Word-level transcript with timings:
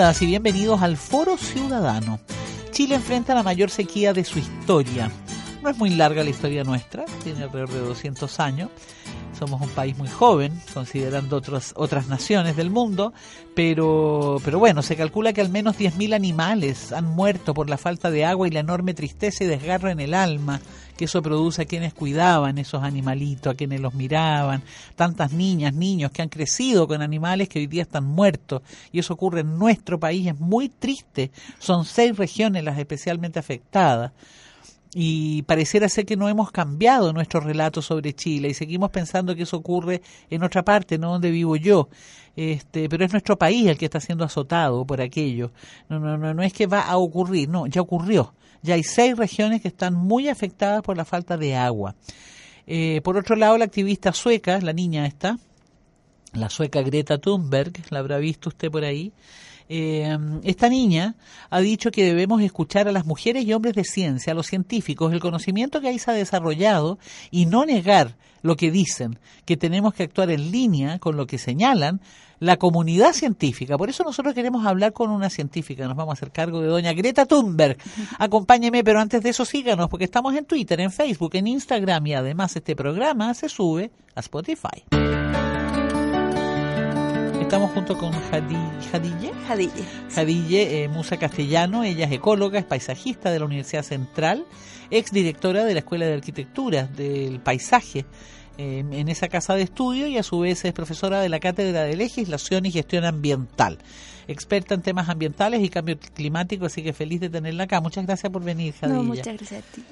Bienvenidas 0.00 0.22
y 0.22 0.26
bienvenidos 0.26 0.80
al 0.80 0.96
Foro 0.96 1.36
Ciudadano. 1.36 2.20
Chile 2.70 2.94
enfrenta 2.94 3.34
la 3.34 3.42
mayor 3.42 3.68
sequía 3.68 4.14
de 4.14 4.24
su 4.24 4.38
historia. 4.38 5.10
No 5.62 5.68
es 5.68 5.76
muy 5.76 5.90
larga 5.90 6.24
la 6.24 6.30
historia 6.30 6.64
nuestra, 6.64 7.04
tiene 7.22 7.42
alrededor 7.42 7.68
de 7.68 7.80
200 7.80 8.40
años. 8.40 8.70
Somos 9.38 9.60
un 9.60 9.68
país 9.68 9.98
muy 9.98 10.08
joven, 10.08 10.58
considerando 10.72 11.36
otras 11.36 11.74
otras 11.76 12.08
naciones 12.08 12.56
del 12.56 12.70
mundo, 12.70 13.12
pero, 13.54 14.38
pero 14.42 14.58
bueno, 14.58 14.80
se 14.80 14.96
calcula 14.96 15.34
que 15.34 15.42
al 15.42 15.50
menos 15.50 15.76
10.000 15.76 16.14
animales 16.14 16.92
han 16.92 17.04
muerto 17.04 17.52
por 17.52 17.68
la 17.68 17.76
falta 17.76 18.10
de 18.10 18.24
agua 18.24 18.48
y 18.48 18.52
la 18.52 18.60
enorme 18.60 18.94
tristeza 18.94 19.44
y 19.44 19.48
desgarro 19.48 19.90
en 19.90 20.00
el 20.00 20.14
alma 20.14 20.62
que 21.00 21.06
eso 21.06 21.22
produce 21.22 21.62
a 21.62 21.64
quienes 21.64 21.94
cuidaban 21.94 22.58
esos 22.58 22.82
animalitos, 22.82 23.54
a 23.54 23.56
quienes 23.56 23.80
los 23.80 23.94
miraban, 23.94 24.62
tantas 24.96 25.32
niñas, 25.32 25.72
niños 25.72 26.10
que 26.10 26.20
han 26.20 26.28
crecido 26.28 26.86
con 26.86 27.00
animales 27.00 27.48
que 27.48 27.58
hoy 27.58 27.66
día 27.66 27.80
están 27.80 28.04
muertos, 28.04 28.60
y 28.92 28.98
eso 28.98 29.14
ocurre 29.14 29.40
en 29.40 29.58
nuestro 29.58 29.98
país, 29.98 30.26
es 30.26 30.38
muy 30.38 30.68
triste, 30.68 31.30
son 31.58 31.86
seis 31.86 32.14
regiones 32.18 32.64
las 32.64 32.78
especialmente 32.78 33.38
afectadas 33.38 34.12
y 34.92 35.40
pareciera 35.44 35.88
ser 35.88 36.04
que 36.04 36.18
no 36.18 36.28
hemos 36.28 36.50
cambiado 36.50 37.14
nuestro 37.14 37.40
relato 37.40 37.80
sobre 37.80 38.12
Chile 38.12 38.48
y 38.48 38.54
seguimos 38.54 38.90
pensando 38.90 39.34
que 39.34 39.44
eso 39.44 39.56
ocurre 39.56 40.02
en 40.28 40.42
otra 40.42 40.62
parte, 40.66 40.98
no 40.98 41.12
donde 41.12 41.30
vivo 41.30 41.56
yo. 41.56 41.88
Este, 42.36 42.90
pero 42.90 43.06
es 43.06 43.12
nuestro 43.12 43.38
país 43.38 43.68
el 43.68 43.78
que 43.78 43.86
está 43.86 44.00
siendo 44.00 44.24
azotado 44.26 44.84
por 44.84 45.00
aquello. 45.00 45.50
No, 45.88 45.98
no, 45.98 46.18
no, 46.18 46.34
no 46.34 46.42
es 46.42 46.52
que 46.52 46.66
va 46.66 46.82
a 46.82 46.98
ocurrir, 46.98 47.48
no, 47.48 47.66
ya 47.68 47.80
ocurrió. 47.80 48.34
Ya 48.62 48.74
hay 48.74 48.82
seis 48.82 49.16
regiones 49.16 49.62
que 49.62 49.68
están 49.68 49.94
muy 49.94 50.28
afectadas 50.28 50.82
por 50.82 50.96
la 50.96 51.04
falta 51.04 51.36
de 51.36 51.56
agua. 51.56 51.94
Eh, 52.66 53.00
por 53.02 53.16
otro 53.16 53.36
lado, 53.36 53.56
la 53.58 53.64
activista 53.64 54.12
sueca, 54.12 54.60
la 54.60 54.72
niña 54.72 55.06
esta, 55.06 55.38
la 56.32 56.50
sueca 56.50 56.82
Greta 56.82 57.18
Thunberg, 57.18 57.72
la 57.90 57.98
habrá 57.98 58.18
visto 58.18 58.50
usted 58.50 58.70
por 58.70 58.84
ahí, 58.84 59.12
eh, 59.72 60.18
esta 60.42 60.68
niña 60.68 61.14
ha 61.48 61.60
dicho 61.60 61.92
que 61.92 62.04
debemos 62.04 62.42
escuchar 62.42 62.88
a 62.88 62.92
las 62.92 63.06
mujeres 63.06 63.44
y 63.44 63.52
hombres 63.52 63.74
de 63.74 63.84
ciencia, 63.84 64.32
a 64.32 64.34
los 64.34 64.48
científicos, 64.48 65.12
el 65.12 65.20
conocimiento 65.20 65.80
que 65.80 65.86
ahí 65.86 65.98
se 66.00 66.10
ha 66.10 66.14
desarrollado 66.14 66.98
y 67.30 67.46
no 67.46 67.64
negar 67.64 68.16
lo 68.42 68.56
que 68.56 68.72
dicen, 68.72 69.20
que 69.44 69.56
tenemos 69.56 69.94
que 69.94 70.02
actuar 70.02 70.30
en 70.30 70.50
línea 70.50 70.98
con 70.98 71.16
lo 71.16 71.28
que 71.28 71.38
señalan 71.38 72.00
la 72.40 72.56
comunidad 72.56 73.12
científica. 73.12 73.78
Por 73.78 73.90
eso 73.90 74.02
nosotros 74.02 74.34
queremos 74.34 74.66
hablar 74.66 74.92
con 74.92 75.10
una 75.10 75.30
científica. 75.30 75.86
Nos 75.86 75.96
vamos 75.96 76.12
a 76.12 76.14
hacer 76.14 76.32
cargo 76.32 76.60
de 76.60 76.68
doña 76.68 76.92
Greta 76.94 77.26
Thunberg. 77.26 77.76
Acompáñeme, 78.18 78.82
pero 78.82 78.98
antes 78.98 79.22
de 79.22 79.30
eso 79.30 79.44
síganos, 79.44 79.88
porque 79.88 80.04
estamos 80.04 80.34
en 80.34 80.46
Twitter, 80.46 80.80
en 80.80 80.90
Facebook, 80.90 81.30
en 81.34 81.46
Instagram 81.46 82.06
y 82.06 82.14
además 82.14 82.56
este 82.56 82.74
programa 82.74 83.32
se 83.34 83.48
sube 83.48 83.90
a 84.14 84.20
Spotify. 84.20 84.84
Estamos 87.40 87.72
junto 87.72 87.98
con 87.98 88.12
Jadille. 88.12 88.70
Jadille. 88.92 89.32
Jadille, 90.14 90.84
eh, 90.84 90.88
Musa 90.88 91.18
Castellano. 91.18 91.82
Ella 91.82 92.06
es 92.06 92.12
ecóloga, 92.12 92.60
es 92.60 92.64
paisajista 92.64 93.32
de 93.32 93.40
la 93.40 93.44
Universidad 93.44 93.82
Central, 93.82 94.46
ex 94.90 95.10
directora 95.10 95.64
de 95.64 95.74
la 95.74 95.80
Escuela 95.80 96.06
de 96.06 96.14
Arquitectura 96.14 96.84
del 96.84 97.40
Paisaje 97.40 98.06
eh, 98.60 98.84
en 98.90 99.08
esa 99.08 99.28
casa 99.28 99.54
de 99.54 99.62
estudio 99.62 100.06
y 100.06 100.18
a 100.18 100.22
su 100.22 100.40
vez 100.40 100.66
es 100.66 100.74
profesora 100.74 101.20
de 101.20 101.30
la 101.30 101.40
Cátedra 101.40 101.84
de 101.84 101.96
Legislación 101.96 102.66
y 102.66 102.70
Gestión 102.70 103.06
Ambiental. 103.06 103.78
Experta 104.28 104.74
en 104.74 104.82
temas 104.82 105.08
ambientales 105.08 105.62
y 105.62 105.70
cambio 105.70 105.98
climático, 106.14 106.66
así 106.66 106.82
que 106.82 106.92
feliz 106.92 107.20
de 107.20 107.30
tenerla 107.30 107.64
acá. 107.64 107.80
Muchas 107.80 108.04
gracias 108.04 108.30
por 108.30 108.44
venir, 108.44 108.74
Jadilla. 108.74 108.98
No, 108.98 109.02
muchas 109.02 109.34
gracias 109.38 109.64
a 109.64 109.74
ti. 109.74 109.82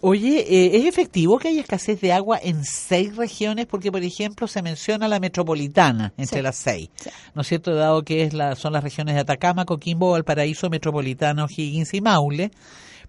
Oye, 0.00 0.40
eh, 0.48 0.76
¿es 0.78 0.84
efectivo 0.84 1.38
que 1.38 1.48
hay 1.48 1.58
escasez 1.60 2.00
de 2.00 2.12
agua 2.12 2.40
en 2.42 2.64
seis 2.64 3.14
regiones? 3.16 3.66
Porque, 3.66 3.92
por 3.92 4.02
ejemplo, 4.02 4.48
se 4.48 4.62
menciona 4.62 5.06
la 5.06 5.20
metropolitana 5.20 6.12
entre 6.16 6.38
Sí, 6.38 6.42
las 6.42 6.56
seis, 6.56 6.90
sí. 6.96 7.10
¿no 7.34 7.42
es 7.42 7.48
cierto? 7.48 7.72
Dado 7.74 8.02
que 8.02 8.24
es 8.24 8.32
la, 8.34 8.56
son 8.56 8.72
las 8.72 8.82
regiones 8.82 9.14
de 9.14 9.20
Atacama, 9.20 9.64
Coquimbo, 9.64 10.10
Valparaíso, 10.10 10.70
Metropolitano, 10.70 11.46
Higgins 11.48 11.94
y 11.94 12.00
Maule. 12.00 12.50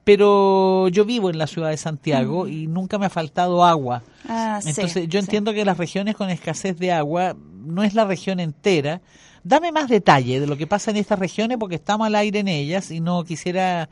Pero 0.04 0.88
yo 0.88 1.06
vivo 1.06 1.30
en 1.30 1.38
la 1.38 1.48
ciudad 1.48 1.70
de 1.70 1.78
Santiago 1.78 2.48
y 2.48 2.68
nunca 2.68 2.98
me 2.98 3.06
ha 3.06 3.10
faltado 3.10 3.64
agua. 3.64 4.02
Ah, 4.28 4.60
sí, 4.62 4.70
Entonces, 4.70 5.08
yo 5.08 5.20
sí. 5.20 5.26
entiendo 5.26 5.54
que 5.54 5.66
las 5.66 5.78
regiones 5.78 6.16
con 6.16 6.30
escasez 6.30 6.78
de 6.80 6.92
agua 6.92 7.36
no 7.66 7.84
es 7.84 7.94
la 7.94 8.06
región 8.06 8.40
entera. 8.40 9.02
Dame 9.44 9.72
más 9.72 9.88
detalle 9.88 10.40
de 10.40 10.48
lo 10.48 10.58
que 10.58 10.68
pasa 10.68 10.92
en 10.92 10.98
estas 10.98 11.20
regiones 11.20 11.58
porque 11.60 11.76
estamos 11.76 12.08
al 12.08 12.16
aire 12.16 12.40
en 12.40 12.48
ellas 12.48 12.92
y 12.92 13.00
no 13.00 13.24
quisiera 13.24 13.90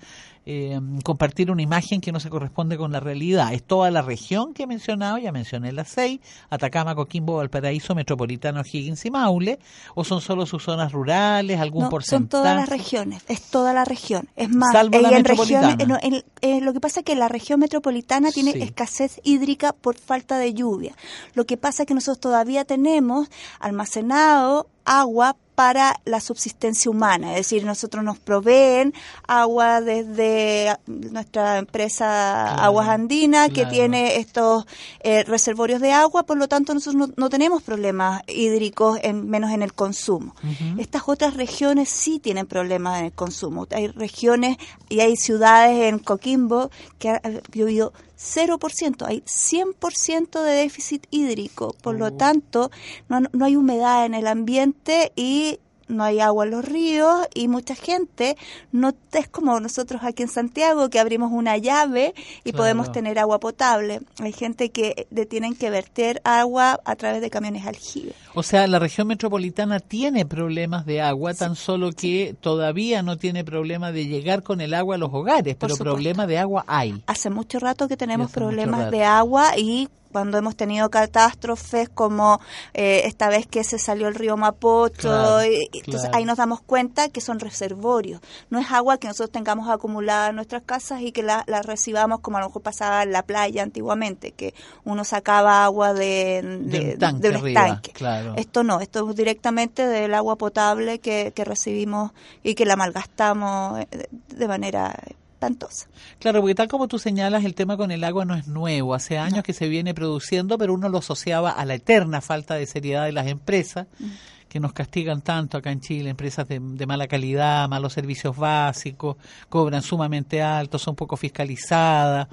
eh, 0.50 0.80
compartir 1.04 1.52
una 1.52 1.62
imagen 1.62 2.00
que 2.00 2.14
no 2.14 2.22
se 2.22 2.30
corresponde 2.30 2.78
con 2.78 2.94
la 2.94 3.02
realidad. 3.02 3.54
Es 3.54 3.64
toda 3.64 3.92
la 3.92 4.02
región 4.02 4.54
que 4.54 4.64
he 4.64 4.68
mencionado, 4.68 5.18
ya 5.18 5.34
mencioné 5.34 5.74
las 5.74 5.90
seis, 5.90 6.22
Atacama, 6.50 6.96
Coquimbo, 6.96 7.36
Valparaíso, 7.36 7.94
Metropolitano, 7.96 8.62
Higgins 8.62 9.06
y 9.06 9.12
Maule, 9.12 9.60
o 9.94 10.06
son 10.06 10.22
solo 10.22 10.46
sus 10.46 10.64
zonas 10.64 10.94
rurales, 10.94 11.60
algún 11.60 11.84
No, 11.84 11.90
porcentaje. 11.90 12.20
son 12.20 12.30
todas 12.30 12.56
las 12.56 12.70
regiones, 12.70 13.24
es 13.28 13.42
toda 13.42 13.74
la 13.74 13.84
región. 13.84 14.30
Es 14.38 14.50
más, 14.50 14.72
Salvo 14.72 15.00
la 15.00 15.10
en 15.10 15.16
metropolitana. 15.16 15.76
regiones, 15.76 15.88
no, 15.88 15.98
en- 16.42 16.66
lo 16.66 16.72
que 16.72 16.80
pasa 16.80 17.02
es 17.02 17.06
que 17.06 17.16
la 17.18 17.28
región 17.28 17.60
metropolitana 17.60 18.32
tiene 18.32 18.54
Sí. 18.54 18.62
escasez 18.62 19.20
hídrica 19.26 19.74
por 19.74 19.98
falta 19.98 20.38
de 20.38 20.54
lluvia. 20.54 20.96
Lo 21.34 21.46
que 21.46 21.58
pasa 21.58 21.84
es 21.84 21.88
que 21.88 21.94
nosotros 21.94 22.22
todavía 22.22 22.64
tenemos 22.64 23.28
almacenado 23.60 24.68
agua 24.86 25.36
para 25.58 26.00
la 26.06 26.20
subsistencia 26.20 26.92
humana, 26.92 27.32
es 27.32 27.38
decir, 27.38 27.66
nosotros 27.66 28.04
nos 28.04 28.20
proveen 28.20 28.94
agua 29.28 29.82
desde 29.82 30.78
nuestra 30.86 31.58
empresa 31.58 31.88
Claro, 31.98 32.62
Aguas 32.62 32.90
Andinas, 32.90 33.50
que 33.50 33.66
tiene 33.66 34.18
estos 34.18 34.68
eh, 35.00 35.24
reservorios 35.24 35.82
de 35.82 35.94
agua, 35.94 36.28
por 36.28 36.38
lo 36.38 36.48
tanto 36.48 36.76
nosotros 36.76 37.08
no, 37.08 37.14
no 37.18 37.30
tenemos 37.32 37.64
problemas 37.64 38.22
hídricos, 38.28 39.00
en, 39.02 39.28
menos 39.28 39.50
en 39.50 39.64
el 39.64 39.74
consumo. 39.74 40.36
Estas 40.78 41.02
otras 41.08 41.34
regiones 41.34 41.90
sí 41.90 42.20
tienen 42.20 42.46
problemas 42.46 43.00
en 43.00 43.06
el 43.06 43.12
consumo. 43.12 43.66
Hay 43.72 43.88
regiones 43.88 44.58
y 44.90 45.00
hay 45.00 45.16
ciudades 45.16 45.86
en 45.86 45.98
Coquimbo 45.98 46.70
que 47.00 47.10
ha 47.10 47.22
llovido 47.52 47.94
0%, 48.18 49.06
hay 49.06 49.22
100% 49.22 50.42
de 50.44 50.52
déficit 50.52 51.06
hídrico, 51.12 51.76
por 51.82 51.96
lo 51.96 52.14
tanto 52.14 52.72
no, 53.10 53.22
no 53.32 53.46
hay 53.46 53.56
humedad 53.56 54.06
en 54.06 54.14
el 54.16 54.28
ambiente 54.28 55.12
y 55.16 55.60
no 55.88 56.04
hay 56.04 56.20
agua 56.20 56.46
en 56.46 56.52
los 56.52 56.66
ríos 56.66 57.28
y 57.34 57.48
mucha 57.48 57.76
gente 57.76 58.36
no 58.72 58.94
es 59.14 59.28
como 59.30 59.60
nosotros 59.60 60.02
aquí 60.04 60.24
en 60.24 60.30
Santiago 60.30 60.90
que 60.90 61.00
abrimos 61.00 61.32
una 61.32 61.58
llave 61.58 62.14
y 62.44 62.52
Claro. 62.52 62.58
podemos 62.58 62.92
tener 62.92 63.18
agua 63.20 63.40
potable. 63.40 64.02
Hay 64.20 64.34
gente 64.34 64.70
que 64.72 65.08
le 65.12 65.26
tienen 65.26 65.56
que 65.56 65.70
verter 65.70 66.22
agua 66.24 66.80
a 66.86 66.96
través 66.96 67.22
de 67.22 67.30
camiones 67.30 67.66
aljibe. 67.66 68.14
O 68.36 68.44
sea, 68.44 68.68
la 68.68 68.80
región 68.80 69.08
metropolitana 69.08 69.80
tiene 69.80 70.26
problemas 70.26 70.86
de 70.86 71.02
agua, 71.02 71.34
tan 71.34 71.56
solo 71.56 71.92
que 71.92 72.36
todavía 72.40 73.02
no 73.02 73.18
tiene 73.18 73.44
problema 73.44 73.92
de 73.92 74.06
llegar 74.08 74.44
con 74.44 74.62
el 74.62 74.74
agua 74.74 74.96
a 74.96 74.98
los 74.98 75.10
hogares, 75.14 75.56
Por 75.56 75.68
pero 75.68 75.76
supuesto. 75.76 75.94
problema 75.96 76.28
de 76.28 76.38
agua 76.38 76.64
hay. 76.68 77.02
Hace 77.08 77.30
mucho 77.30 77.60
rato 77.60 77.88
que 77.88 77.98
tenemos 77.98 78.32
problemas 78.32 78.92
de 78.92 79.04
agua 79.04 79.58
y 79.58 79.90
cuando 80.18 80.40
hemos 80.40 80.56
tenido 80.56 80.90
catástrofes 80.90 81.90
como 81.90 82.42
eh, 82.74 83.04
esta 83.06 83.30
vez 83.30 83.46
que 83.46 83.64
se 83.64 83.78
salió 83.78 84.08
el 84.08 84.16
río 84.16 84.36
Mapocho, 84.36 85.42
entonces 85.42 86.10
ahí 86.12 86.26
nos 86.26 86.38
damos 86.38 86.60
cuenta 86.60 87.10
que 87.10 87.22
son 87.22 87.40
reservorios, 87.40 88.20
no 88.50 88.58
es 88.58 88.72
agua 88.72 88.98
que 88.98 89.08
nosotros 89.08 89.30
tengamos 89.30 89.70
acumulada 89.70 90.30
en 90.30 90.36
nuestras 90.38 90.64
casas 90.64 91.02
y 91.02 91.12
que 91.12 91.22
la, 91.22 91.44
recibamos 91.62 92.22
como 92.22 92.38
a 92.38 92.40
lo 92.40 92.48
mejor 92.48 92.64
pasaba 92.64 93.04
en 93.04 93.12
la 93.12 93.22
playa 93.22 93.62
antiguamente, 93.62 94.32
que 94.32 94.56
uno 94.86 95.04
sacaba 95.04 95.64
agua 95.64 95.94
de, 95.94 96.42
de, 96.64 96.98
un 97.38 97.48
estanque. 97.48 97.94
Esto 98.38 98.64
no, 98.64 98.80
esto 98.80 99.08
es 99.08 99.16
directamente 99.16 99.86
del 99.86 100.16
agua 100.16 100.36
potable 100.36 100.98
que, 100.98 101.32
que 101.36 101.46
recibimos 101.46 102.12
y 102.42 102.56
que 102.56 102.66
la 102.66 102.76
malgastamos 102.76 103.82
eh, 103.82 104.08
de 104.30 104.48
manera 104.48 104.96
espantosa. 105.38 105.88
Claro, 106.20 106.42
porque 106.42 106.56
tal 106.56 106.68
como 106.68 106.88
tú 106.88 106.98
señalas, 106.98 107.46
el 107.46 107.54
tema 107.54 107.78
con 107.78 107.92
el 107.92 108.04
agua 108.04 108.26
no 108.26 108.34
es 108.34 108.48
nuevo. 108.48 108.96
Hace 108.96 109.20
años 109.20 109.44
que 109.44 109.54
se 109.54 109.70
viene 109.70 109.94
produciendo, 109.94 110.58
pero 110.58 110.74
uno 110.74 110.90
lo 110.90 110.98
asociaba 110.98 111.52
a 111.52 111.64
la 111.64 111.76
eterna 111.76 112.22
falta 112.22 112.56
de 112.56 112.66
seriedad 112.66 113.06
de 113.06 113.12
las 113.12 113.28
empresas. 113.28 113.88
Mm. 114.00 114.10
que 114.48 114.62
nos 114.62 114.72
castigan 114.72 115.22
tanto 115.22 115.58
acá 115.58 115.74
en 115.74 115.82
Chile, 115.82 116.10
empresas 116.10 116.48
de, 116.48 116.62
de, 116.62 116.86
mala 116.86 117.08
calidad, 117.08 117.68
malos 117.68 117.92
servicios 117.92 118.38
básicos, 118.38 119.18
cobran 119.50 119.82
sumamente 119.82 120.42
alto, 120.42 120.80
son 120.80 120.96
poco 120.96 121.18
fiscalizadas, 121.18 122.30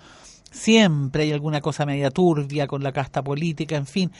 siempre 0.53 1.25
hay 1.25 1.33
alguna 1.33 1.61
cosa 1.61 1.85
media 1.85 2.13
turbia 2.13 2.69
con 2.69 2.85
la 2.85 2.93
casta 2.93 3.21
política, 3.21 3.75
en 3.75 3.87
fin, 3.87 4.13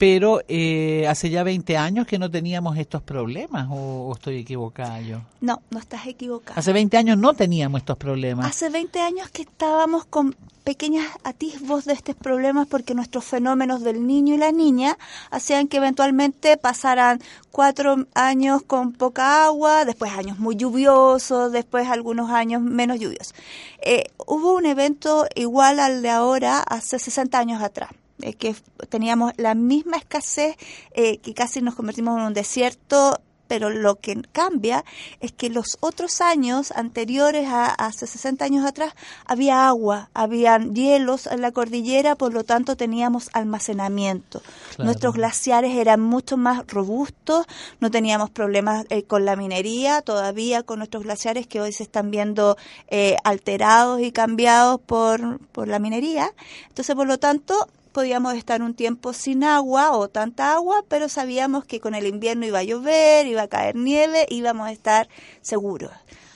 pero 0.00 0.40
eh, 0.48 1.06
hace 1.10 1.28
ya 1.28 1.42
20 1.42 1.76
años 1.76 2.06
que 2.06 2.18
no 2.18 2.30
teníamos 2.30 2.78
estos 2.78 3.02
problemas, 3.02 3.68
¿o, 3.70 4.10
estoy 4.14 4.38
equivocada 4.38 4.98
yo? 5.02 5.20
No, 5.42 5.60
no 5.68 5.78
estás 5.78 6.06
equivocada. 6.06 6.58
Hace 6.58 6.72
20 6.72 6.96
años 6.96 7.18
no 7.18 7.34
teníamos 7.34 7.80
estos 7.82 7.98
problemas. 7.98 8.46
Hace 8.46 8.70
20 8.70 8.98
años 8.98 9.28
que 9.28 9.42
estábamos 9.42 10.06
con 10.06 10.34
pequeñas 10.64 11.06
atisbos 11.22 11.84
de 11.84 11.92
estos 11.92 12.16
problemas 12.16 12.66
porque 12.66 12.94
nuestros 12.94 13.26
fenómenos 13.26 13.82
del 13.82 14.06
niño 14.06 14.36
y 14.36 14.38
la 14.38 14.52
niña 14.52 14.96
hacían 15.30 15.68
que 15.68 15.76
eventualmente 15.76 16.56
pasaran 16.56 17.20
cuatro 17.50 18.06
años 18.14 18.62
con 18.62 18.92
poca 18.92 19.44
agua, 19.44 19.84
después 19.84 20.12
años 20.12 20.38
muy 20.38 20.56
lluviosos, 20.56 21.52
después 21.52 21.88
algunos 21.88 22.30
años 22.30 22.62
menos 22.62 22.98
lluviosos. 22.98 23.34
Eh, 23.82 24.04
hubo 24.26 24.54
un 24.54 24.64
evento 24.64 25.26
igual 25.34 25.78
al 25.78 26.00
de 26.00 26.08
ahora 26.08 26.60
hace 26.60 26.98
60 26.98 27.38
años 27.38 27.62
atrás 27.62 27.90
que 28.38 28.54
teníamos 28.88 29.32
la 29.36 29.54
misma 29.54 29.96
escasez, 29.96 30.56
eh, 30.92 31.18
que 31.18 31.34
casi 31.34 31.60
nos 31.60 31.74
convertimos 31.74 32.18
en 32.18 32.26
un 32.26 32.34
desierto 32.34 33.20
pero 33.50 33.68
lo 33.68 33.96
que 33.96 34.22
cambia 34.30 34.84
es 35.18 35.32
que 35.32 35.50
los 35.50 35.76
otros 35.80 36.20
años 36.20 36.70
anteriores 36.70 37.48
a, 37.48 37.66
hace 37.66 38.06
60 38.06 38.44
años 38.44 38.64
atrás 38.64 38.94
había 39.24 39.66
agua, 39.66 40.08
habían 40.14 40.72
hielos 40.72 41.26
en 41.26 41.40
la 41.40 41.50
cordillera, 41.50 42.14
por 42.14 42.32
lo 42.32 42.44
tanto 42.44 42.76
teníamos 42.76 43.28
almacenamiento. 43.32 44.40
Nuestros 44.78 45.14
glaciares 45.14 45.74
eran 45.74 46.00
mucho 46.00 46.36
más 46.36 46.64
robustos, 46.68 47.44
no 47.80 47.90
teníamos 47.90 48.30
problemas 48.30 48.86
eh, 48.88 49.02
con 49.02 49.24
la 49.24 49.34
minería, 49.34 50.00
todavía 50.02 50.62
con 50.62 50.78
nuestros 50.78 51.02
glaciares 51.02 51.48
que 51.48 51.60
hoy 51.60 51.72
se 51.72 51.82
están 51.82 52.12
viendo 52.12 52.56
eh, 52.86 53.16
alterados 53.24 54.00
y 54.00 54.12
cambiados 54.12 54.80
por, 54.80 55.40
por 55.46 55.66
la 55.66 55.80
minería. 55.80 56.32
Entonces, 56.68 56.94
por 56.94 57.08
lo 57.08 57.18
tanto, 57.18 57.66
podíamos 57.92 58.34
estar 58.34 58.62
un 58.62 58.74
tiempo 58.74 59.12
sin 59.12 59.44
agua 59.44 59.92
o 59.92 60.08
tanta 60.08 60.54
agua, 60.54 60.84
pero 60.88 61.08
sabíamos 61.08 61.64
que 61.64 61.80
con 61.80 61.94
el 61.94 62.06
invierno 62.06 62.46
iba 62.46 62.60
a 62.60 62.64
llover, 62.64 63.26
iba 63.26 63.42
a 63.42 63.48
caer 63.48 63.76
nieve, 63.76 64.26
íbamos 64.28 64.68
a 64.68 64.72
estar 64.72 65.08
seguros. 65.40 65.92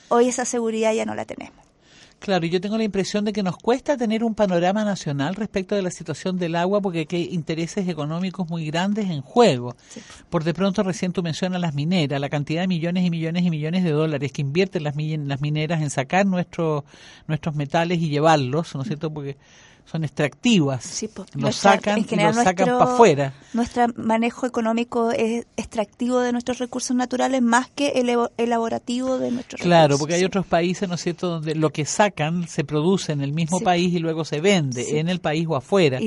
Hoy 0.09 0.27
esa 0.27 0.45
seguridad 0.45 0.93
ya 0.93 1.05
no 1.05 1.15
la 1.15 1.25
tenemos. 1.25 1.65
Claro, 2.19 2.45
y 2.45 2.49
yo 2.49 2.59
tengo 2.59 2.77
la 2.77 2.83
impresión 2.83 3.23
de 3.23 3.33
que 3.33 3.43
nos 3.43 3.55
cuesta 3.55 3.97
tener 3.97 4.23
un 4.23 4.33
panorama 4.33 4.83
nacional 4.83 5.35
respecto 5.35 5.75
de 5.75 5.83
la 5.83 5.91
situación 5.91 6.39
del 6.39 6.55
agua 6.55 6.81
porque 6.81 7.05
hay 7.11 7.29
intereses 7.31 7.87
económicos 7.87 8.49
muy 8.49 8.65
grandes 8.65 9.11
en 9.11 9.21
juego. 9.21 9.75
Por 10.31 10.43
de 10.43 10.53
pronto 10.53 10.81
recién 10.81 11.11
tú 11.11 11.21
mencionas 11.21 11.61
las 11.61 11.75
mineras, 11.75 12.19
la 12.19 12.29
cantidad 12.29 12.61
de 12.61 12.67
millones 12.67 13.05
y 13.05 13.11
millones 13.11 13.43
y 13.43 13.51
millones 13.51 13.83
de 13.83 13.91
dólares 13.91 14.31
que 14.31 14.41
invierten 14.41 14.83
las, 14.83 14.95
las 14.95 15.41
mineras 15.41 15.83
en 15.83 15.91
sacar 15.91 16.25
nuestros 16.25 16.83
nuestros 17.27 17.53
metales 17.53 17.99
y 17.99 18.09
llevarlos, 18.09 18.73
¿no 18.73 18.81
es 18.81 18.87
cierto? 18.87 19.13
Porque 19.13 19.37
son 19.85 20.03
extractivas. 20.03 20.83
Sí, 20.83 21.09
los 21.35 21.55
sacan 21.55 21.99
y 21.99 22.03
sacan 22.03 22.67
para 22.67 22.83
afuera. 22.83 23.33
Nuestro 23.53 23.85
manejo 23.95 24.45
económico 24.45 25.11
es 25.11 25.45
extractivo 25.55 26.19
de 26.19 26.31
nuestros 26.31 26.57
recursos 26.57 26.95
naturales 26.95 27.41
más 27.41 27.69
que 27.69 27.89
el 27.89 28.09
elaborativo 28.37 29.17
de 29.17 29.31
nuestros 29.31 29.61
claro, 29.61 29.97
porque 29.97 30.15
hay 30.15 30.23
otros 30.23 30.45
países, 30.45 30.89
¿no 30.89 30.95
es 30.95 31.01
cierto?, 31.01 31.29
donde 31.29 31.55
lo 31.55 31.69
que 31.69 31.85
sacan 31.85 32.47
se 32.47 32.63
produce 32.63 33.11
en 33.11 33.21
el 33.21 33.31
mismo 33.31 33.59
país 33.59 33.93
y 33.93 33.99
luego 33.99 34.25
se 34.25 34.41
vende 34.41 34.99
en 34.99 35.07
el 35.07 35.19
país 35.19 35.45
o 35.47 35.55
afuera. 35.55 35.99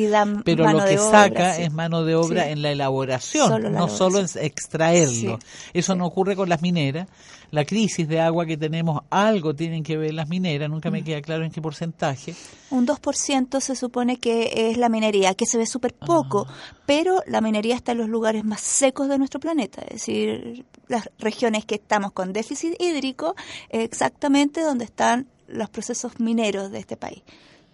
Pero 0.44 0.70
lo 0.70 0.84
que 0.84 0.98
saca 0.98 1.56
es 1.56 1.72
mano 1.72 2.04
de 2.04 2.16
obra 2.16 2.50
en 2.50 2.62
la 2.62 2.72
elaboración, 2.72 3.72
no 3.72 3.88
solo 3.88 4.18
en 4.18 4.26
extraerlo. 4.40 5.38
Eso 5.72 5.94
no 5.94 6.06
ocurre 6.06 6.34
con 6.36 6.48
las 6.48 6.62
mineras 6.62 7.08
la 7.50 7.64
crisis 7.64 8.06
de 8.06 8.20
agua 8.20 8.46
que 8.46 8.56
tenemos, 8.56 9.00
algo 9.10 9.54
tienen 9.54 9.82
que 9.82 9.96
ver 9.96 10.14
las 10.14 10.28
mineras, 10.28 10.68
nunca 10.68 10.90
me 10.90 11.00
mm. 11.00 11.04
queda 11.04 11.22
claro 11.22 11.44
en 11.44 11.50
qué 11.50 11.62
porcentaje. 11.62 12.34
Un 12.70 12.86
2% 12.86 13.60
se 13.60 13.76
supone 13.76 14.18
que 14.18 14.70
es 14.70 14.76
la 14.76 14.88
minería, 14.88 15.34
que 15.34 15.46
se 15.46 15.58
ve 15.58 15.66
súper 15.66 15.94
poco, 15.94 16.46
ah. 16.48 16.54
pero 16.86 17.22
la 17.26 17.40
minería 17.40 17.74
está 17.74 17.92
en 17.92 17.98
los 17.98 18.08
lugares 18.08 18.44
más 18.44 18.60
secos 18.60 19.08
de 19.08 19.18
nuestro 19.18 19.40
planeta, 19.40 19.82
es 19.82 19.94
decir, 19.94 20.64
las 20.88 21.10
regiones 21.18 21.64
que 21.64 21.76
estamos 21.76 22.12
con 22.12 22.32
déficit 22.32 22.74
hídrico, 22.80 23.34
exactamente 23.70 24.62
donde 24.62 24.84
están 24.84 25.26
los 25.46 25.70
procesos 25.70 26.20
mineros 26.20 26.70
de 26.70 26.78
este 26.78 26.96
país. 26.96 27.22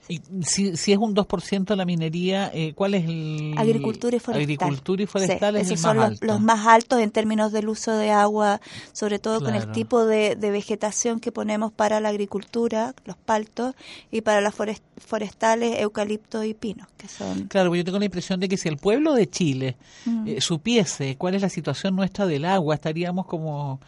Y 0.09 0.21
si, 0.43 0.77
si 0.77 0.93
es 0.93 0.99
un 0.99 1.15
2% 1.15 1.75
la 1.77 1.85
minería, 1.87 2.51
eh, 2.53 2.75
¿cuál 2.75 2.95
es 2.95 3.05
el...? 3.07 3.55
Agricultura 3.57 4.17
y 4.17 4.21
forestal. 4.21 4.43
Agricultura 4.43 5.03
y 5.03 5.07
forestal 5.07 5.57
es 5.57 5.71
el 5.71 5.79
son 5.79 5.97
más 5.97 5.97
los, 5.97 6.05
alto. 6.05 6.27
los, 6.27 6.41
más 6.41 6.67
altos 6.67 7.01
en 7.01 7.11
términos 7.11 7.53
del 7.53 7.69
uso 7.69 7.93
de 7.93 8.11
agua, 8.11 8.61
sobre 8.93 9.19
todo 9.19 9.41
con 9.41 9.55
el 9.55 9.73
tipo 9.73 10.05
de, 10.05 10.35
vegetación 10.37 11.21
que 11.21 11.33
ponemos 11.33 11.73
para 11.73 12.01
la 12.01 12.11
agricultura, 12.11 12.95
los 13.07 13.17
paltos, 13.17 13.75
y 14.11 14.21
para 14.21 14.41
las 14.41 14.55
forestales, 14.55 15.81
eucalipto 15.81 16.45
y 16.45 16.55
pino, 16.55 16.87
que 16.99 17.09
son... 17.09 17.45
Claro, 17.49 17.75
yo 17.75 17.85
tengo 17.85 17.99
la 17.99 18.05
impresión 18.05 18.41
de 18.41 18.49
que 18.49 18.57
si 18.57 18.69
el 18.69 18.77
pueblo 18.77 19.15
de 19.15 19.29
Chile 19.29 19.77
mm. 20.05 20.29
eh, 20.29 20.41
supiese 20.41 21.17
cuál 21.17 21.35
es 21.35 21.43
la 21.43 21.49
situación 21.49 21.97
nuestra 21.97 22.27
del 22.27 22.45
agua, 22.45 22.75
estaríamos 22.75 23.27
como 23.27 23.81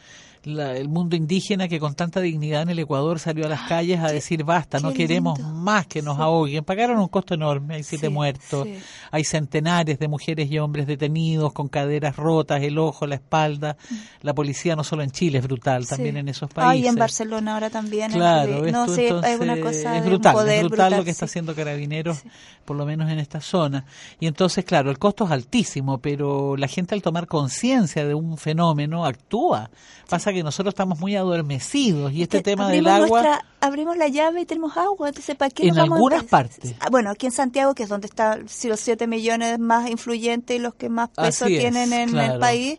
el 0.47 0.89
mundo 0.89 1.17
indígena 1.17 1.67
que 1.67 1.81
con 1.81 1.95
tanta 1.95 2.21
dignidad 2.21 2.63
en 2.63 2.71
el 2.71 2.79
Ecuador 2.79 3.19
salió 3.19 3.47
a 3.47 3.49
las 3.49 3.63
calles 3.63 4.01
a 4.01 4.13
decir 4.13 4.45
basta, 4.45 4.79
no 4.79 4.93
queremos 4.93 5.41
más 5.41 5.87
que 5.87 6.03
nos 6.03 6.19
ahoguen. 6.19 6.65
Pagaron 6.65 6.99
un 6.99 7.09
costo 7.09 7.35
enorme, 7.35 7.75
hay 7.75 7.83
siete 7.83 8.09
muertos, 8.09 8.67
hay 9.11 9.25
centenares 9.25 9.99
de 9.99 10.09
mujeres 10.09 10.51
y 10.51 10.59
hombres 10.59 10.87
detenidos 10.87 11.53
con 11.53 11.69
caderas 11.69 12.17
rotas, 12.17 12.63
el 12.63 12.79
ojo, 12.79 13.07
la 13.07 13.17
espalda. 13.17 13.77
Mm. 13.91 13.95
La 14.23 14.35
policía 14.35 14.77
no 14.77 14.85
solo 14.85 15.03
en 15.03 15.11
Chile 15.11 15.39
es 15.39 15.45
brutal, 15.45 15.87
también 15.87 16.17
en 16.17 16.29
esos 16.29 16.49
países. 16.49 16.85
y 16.85 16.89
en 16.89 16.95
Barcelona 16.95 17.55
ahora 17.55 17.71
también. 17.71 18.13
Claro, 18.13 18.63
no, 18.71 18.85
es 18.85 19.39
brutal, 19.39 20.49
es 20.49 20.65
brutal, 20.65 20.97
lo 20.97 21.05
que 21.05 21.11
está 21.11 21.25
haciendo 21.25 21.55
Carabineros, 21.55 22.23
por 22.65 22.77
lo 22.77 22.87
menos 22.87 23.11
en 23.11 23.19
esta 23.19 23.41
zona. 23.41 23.85
Y 24.21 24.27
entonces, 24.27 24.65
claro, 24.65 24.91
el 24.91 24.99
costo 24.99 25.25
es 25.25 25.31
altísimo, 25.31 25.99
pero 25.99 26.57
la 26.57 26.69
gente 26.69 26.95
al 26.95 27.03
tomar 27.03 27.27
conciencia 27.27 28.07
de 28.07 28.15
un 28.15 28.39
fenómeno 28.39 29.05
actúa. 29.05 29.71
Pasa 30.09 30.33
que 30.37 30.45
nosotros 30.45 30.73
estamos 30.73 30.99
muy 30.99 31.17
adormecidos 31.17 32.13
y 32.13 32.23
este 32.23 32.43
tema 32.43 32.69
del 32.69 32.87
agua... 32.87 33.43
abrimos 33.61 33.97
la 33.97 34.09
llave 34.09 34.43
y 34.43 34.47
tenemos 34.47 34.77
agua, 34.77 35.09
entonces 35.09 35.35
¿para 35.37 35.51
qué 35.51 35.69
En 35.69 35.79
algunas 35.79 36.25
partes. 36.25 36.75
Bueno, 36.91 37.11
aquí 37.11 37.27
en 37.27 37.33
Santiago, 37.33 37.75
que 37.75 37.83
es 37.83 37.89
donde 37.89 38.07
están 38.07 38.49
si 38.49 38.69
los 38.69 38.81
7 38.81 39.07
millones 39.07 39.59
más 39.59 39.91
influyentes 39.91 40.57
y 40.57 40.61
los 40.61 40.75
que 40.75 40.89
más 40.89 41.09
peso 41.11 41.47
tienen 41.47 41.93
en 41.93 42.17
el 42.17 42.39
país, 42.39 42.77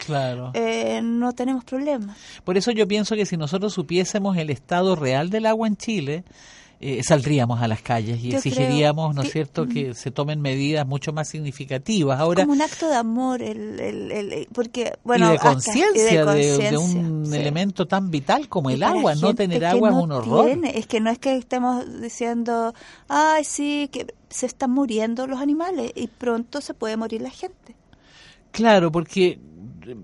eh, 0.54 1.02
no 1.04 1.34
tenemos 1.34 1.64
problemas. 1.64 2.18
Por 2.44 2.58
eso 2.58 2.72
yo 2.72 2.88
pienso 2.88 3.16
que 3.16 3.26
si 3.26 3.38
nosotros 3.38 3.74
supiésemos 3.74 4.38
el 4.38 4.50
estado 4.50 4.96
real 4.96 5.30
del 5.30 5.46
agua 5.46 5.68
en 5.68 5.78
Chile, 5.78 6.24
eh, 6.80 7.02
saldríamos 7.04 7.62
a 7.62 7.68
las 7.68 7.82
calles 7.82 8.24
y 8.24 8.36
exigiríamos, 8.36 9.16
¿no 9.16 9.24
es 9.24 9.32
cierto?, 9.32 9.68
que 9.68 9.96
se 9.96 10.12
tomen 10.12 10.42
medidas 10.42 10.86
mucho 10.86 11.12
más 11.12 11.28
significativas. 11.28 12.20
Ahora, 12.20 12.44
como 12.44 12.54
un 12.54 12.62
acto 12.62 12.88
de 12.88 12.96
amor, 12.96 13.42
el, 13.42 13.80
el, 13.80 14.48
porque, 14.54 14.94
bueno, 15.04 15.30
y 15.30 15.32
de 15.32 15.40
conciencia 15.40 16.26
de, 16.26 16.78
un 16.78 17.34
elemento 17.34 17.88
tan 17.88 18.12
vital 18.12 18.48
como 18.48 18.70
el 18.70 18.84
agua. 18.84 19.16
No 19.16 19.34
tener 19.34 19.66
agua 19.66 19.90
es 19.90 19.96
un 19.96 20.12
horror. 20.12 20.50
es 20.74 20.86
que 20.86 21.00
no 21.00 21.10
es 21.10 21.18
que 21.18 21.36
estemos 21.36 22.02
diciendo, 22.02 22.74
ay, 23.08 23.44
sí, 23.44 23.90
que 23.92 24.14
se 24.30 24.46
están 24.46 24.72
muriendo 24.72 25.26
los 25.26 25.40
animales 25.40 25.92
y 25.96 26.08
pronto 26.08 26.62
se 26.62 26.74
puede 26.74 26.96
morir 26.96 27.22
la 27.22 27.32
gente. 27.32 27.76
Claro, 28.52 28.92
porque 28.92 29.40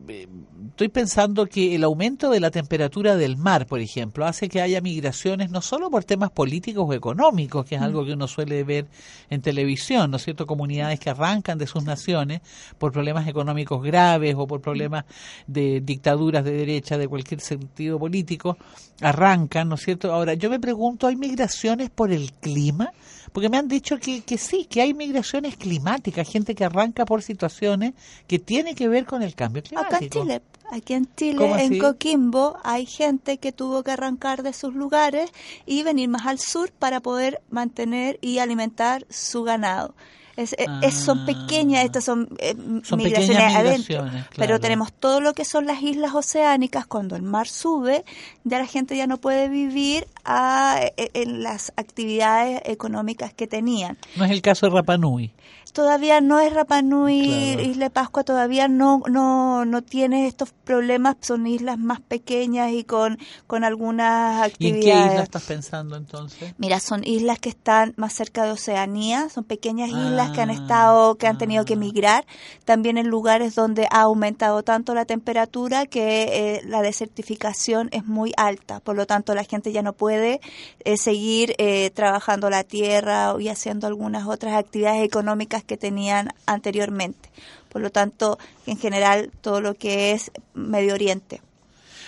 eh, 0.08 0.28
estoy 0.74 0.90
pensando 0.90 1.46
que 1.46 1.76
el 1.76 1.84
aumento 1.84 2.32
de 2.32 2.40
la 2.40 2.50
temperatura 2.50 3.16
del 3.16 3.38
mar, 3.38 3.68
por 3.68 3.80
ejemplo, 3.80 4.26
hace 4.26 4.50
que 4.50 4.60
haya 4.60 4.82
migraciones 4.82 5.52
no 5.52 5.62
solo 5.62 5.92
por 5.92 6.04
temas 6.04 6.32
políticos 6.32 6.86
o 6.88 6.94
económicos, 6.94 7.64
que 7.64 7.76
es 7.76 7.82
algo 7.82 8.04
que 8.04 8.14
uno 8.14 8.28
suele 8.28 8.64
ver 8.64 8.88
en 9.30 9.44
televisión, 9.44 10.10
¿no 10.10 10.18
es 10.18 10.24
cierto? 10.24 10.48
Comunidades 10.48 11.00
que 11.00 11.12
arrancan 11.12 11.60
de 11.60 11.68
sus 11.68 11.84
naciones 11.84 12.42
por 12.80 12.92
problemas 12.92 13.28
económicos 13.28 13.84
graves 13.84 14.34
o 14.36 14.48
por 14.48 14.62
problemas 14.62 15.06
de 15.46 15.80
dictaduras 15.80 16.44
de 16.44 16.54
derecha, 16.54 16.98
de 16.98 17.08
cualquier 17.08 17.40
sentido 17.40 18.00
político, 18.00 18.58
arrancan, 19.00 19.70
¿no 19.70 19.76
es 19.76 19.82
cierto? 19.82 20.12
Ahora, 20.12 20.34
yo 20.34 20.50
me 20.50 20.60
pregunto, 20.60 21.06
¿hay 21.06 21.16
migraciones 21.16 21.92
por 21.92 22.12
el 22.12 22.34
clima? 22.34 22.92
Porque 23.34 23.50
me 23.50 23.58
han 23.58 23.68
dicho 23.68 23.98
que, 23.98 24.22
que 24.22 24.38
sí, 24.38 24.66
que 24.66 24.82
hay 24.82 24.94
migraciones 24.94 25.58
climáticas, 25.58 26.30
gente 26.30 26.56
que 26.56 26.64
arranca 26.64 27.06
por 27.06 27.24
situaciones 27.24 27.94
que 28.28 28.40
tienen 28.40 28.76
que 28.76 28.88
ver 28.88 29.06
con 29.06 29.24
el 29.24 29.36
cambio 29.36 29.64
climático. 29.64 29.96
Acá 29.96 30.06
en 30.06 30.10
Chile, 30.10 30.42
aquí 30.72 30.94
en 30.94 31.16
Chile, 31.16 31.64
en 31.64 31.80
Coquimbo, 31.80 32.58
hay 32.64 32.86
gente 32.86 33.40
que 33.40 33.52
tuvo 33.52 33.84
que 33.84 33.92
arrancar 33.92 34.44
de 34.44 34.54
sus 34.54 34.76
lugares 34.76 35.32
y 35.66 35.82
venir 35.84 36.10
más 36.10 36.28
al 36.28 36.40
sur 36.40 36.72
para 36.72 37.00
poder 37.00 37.42
mantener 37.50 38.20
y 38.22 38.38
alimentar 38.38 39.06
su 39.10 39.44
ganado. 39.44 39.96
Es, 40.36 40.54
eh, 40.54 40.66
son 40.92 41.20
ah. 41.20 41.26
pequeñas, 41.28 41.86
estas 41.86 42.06
son, 42.06 42.28
eh, 42.40 42.56
migraciones, 42.56 43.56
adentro, 43.56 44.06
pero 44.36 44.60
tenemos 44.60 44.92
todo 44.92 45.22
lo 45.22 45.34
que 45.34 45.46
son 45.46 45.68
las 45.68 45.82
islas 45.84 46.16
oceánicas, 46.16 46.88
cuando 46.88 47.16
el 47.16 47.22
mar 47.22 47.48
sube, 47.48 48.04
ya 48.44 48.58
la 48.58 48.66
gente 48.66 48.98
ya 48.98 49.06
no 49.06 49.18
puede 49.18 49.48
vivir 49.48 50.08
a, 50.26 50.80
e, 50.98 51.12
en 51.14 51.44
las 51.44 51.72
actividades 51.76 52.62
económicas 52.66 53.32
que 53.34 53.46
tenían. 53.46 53.98
No 54.16 54.26
es 54.26 54.32
el 54.32 54.42
caso 54.42 54.66
de 54.66 54.72
Rapanui 54.72 55.32
todavía 55.74 56.22
no 56.22 56.40
es 56.40 56.54
Rapanui, 56.54 57.60
Isla 57.60 57.90
Pascua 57.90 58.24
todavía 58.24 58.68
no, 58.68 59.02
no, 59.10 59.66
no 59.66 59.82
tiene 59.82 60.28
estos 60.28 60.52
problemas, 60.52 61.18
son 61.22 61.48
islas 61.48 61.78
más 61.80 62.00
pequeñas 62.00 62.72
y 62.72 62.84
con, 62.84 63.18
con 63.48 63.64
algunas 63.64 64.44
actividades. 64.44 64.86
¿Y 64.86 64.90
en 64.90 65.02
qué 65.02 65.12
islas 65.12 65.24
estás 65.24 65.44
pensando 65.44 65.98
entonces? 65.98 66.54
Mira, 66.58 66.80
son 66.80 67.04
islas 67.04 67.40
que 67.40 67.50
están 67.50 67.94
más 67.98 68.14
cerca 68.14 68.46
de 68.46 68.52
Oceanía, 68.52 69.30
son 69.30 69.44
pequeñas 69.44 69.90
islas 69.90 70.32
que 70.32 70.42
han 70.42 70.52
ah, 70.52 70.54
estado, 70.54 71.16
que 71.16 71.28
han 71.28 71.38
tenido 71.38 71.66
que 71.66 71.74
ah. 71.74 71.78
migrar, 71.78 72.26
también 72.66 72.98
en 72.98 73.08
lugares 73.08 73.56
donde 73.56 73.88
ha 73.92 74.02
aumentado 74.02 74.64
tanto 74.64 74.94
la 74.94 75.06
temperatura 75.06 75.88
que 75.88 76.58
eh, 76.58 76.62
la 76.66 76.82
desertificación 76.82 77.90
es 77.92 78.06
muy 78.06 78.32
alta, 78.38 78.80
por 78.80 78.96
lo 78.96 79.08
tanto 79.08 79.34
la 79.34 79.44
gente 79.44 79.72
ya 79.72 79.82
no 79.82 79.94
puede 79.94 80.40
eh, 80.86 80.98
seguir 80.98 81.56
eh, 81.58 81.90
trabajando 81.90 82.52
la 82.52 82.64
tierra 82.64 83.34
y 83.40 83.50
haciendo 83.50 83.88
algunas 83.88 84.28
otras 84.28 84.54
actividades 84.54 85.04
económicas 85.04 85.63
que 85.66 85.78
tenían 85.78 86.30
anteriormente. 86.46 87.30
Por 87.70 87.82
lo 87.82 87.92
tanto, 87.92 88.38
en 88.66 88.78
general, 88.78 89.32
todo 89.42 89.62
lo 89.62 89.74
que 89.74 90.12
es 90.12 90.32
Medio 90.54 90.94
Oriente. 90.94 91.42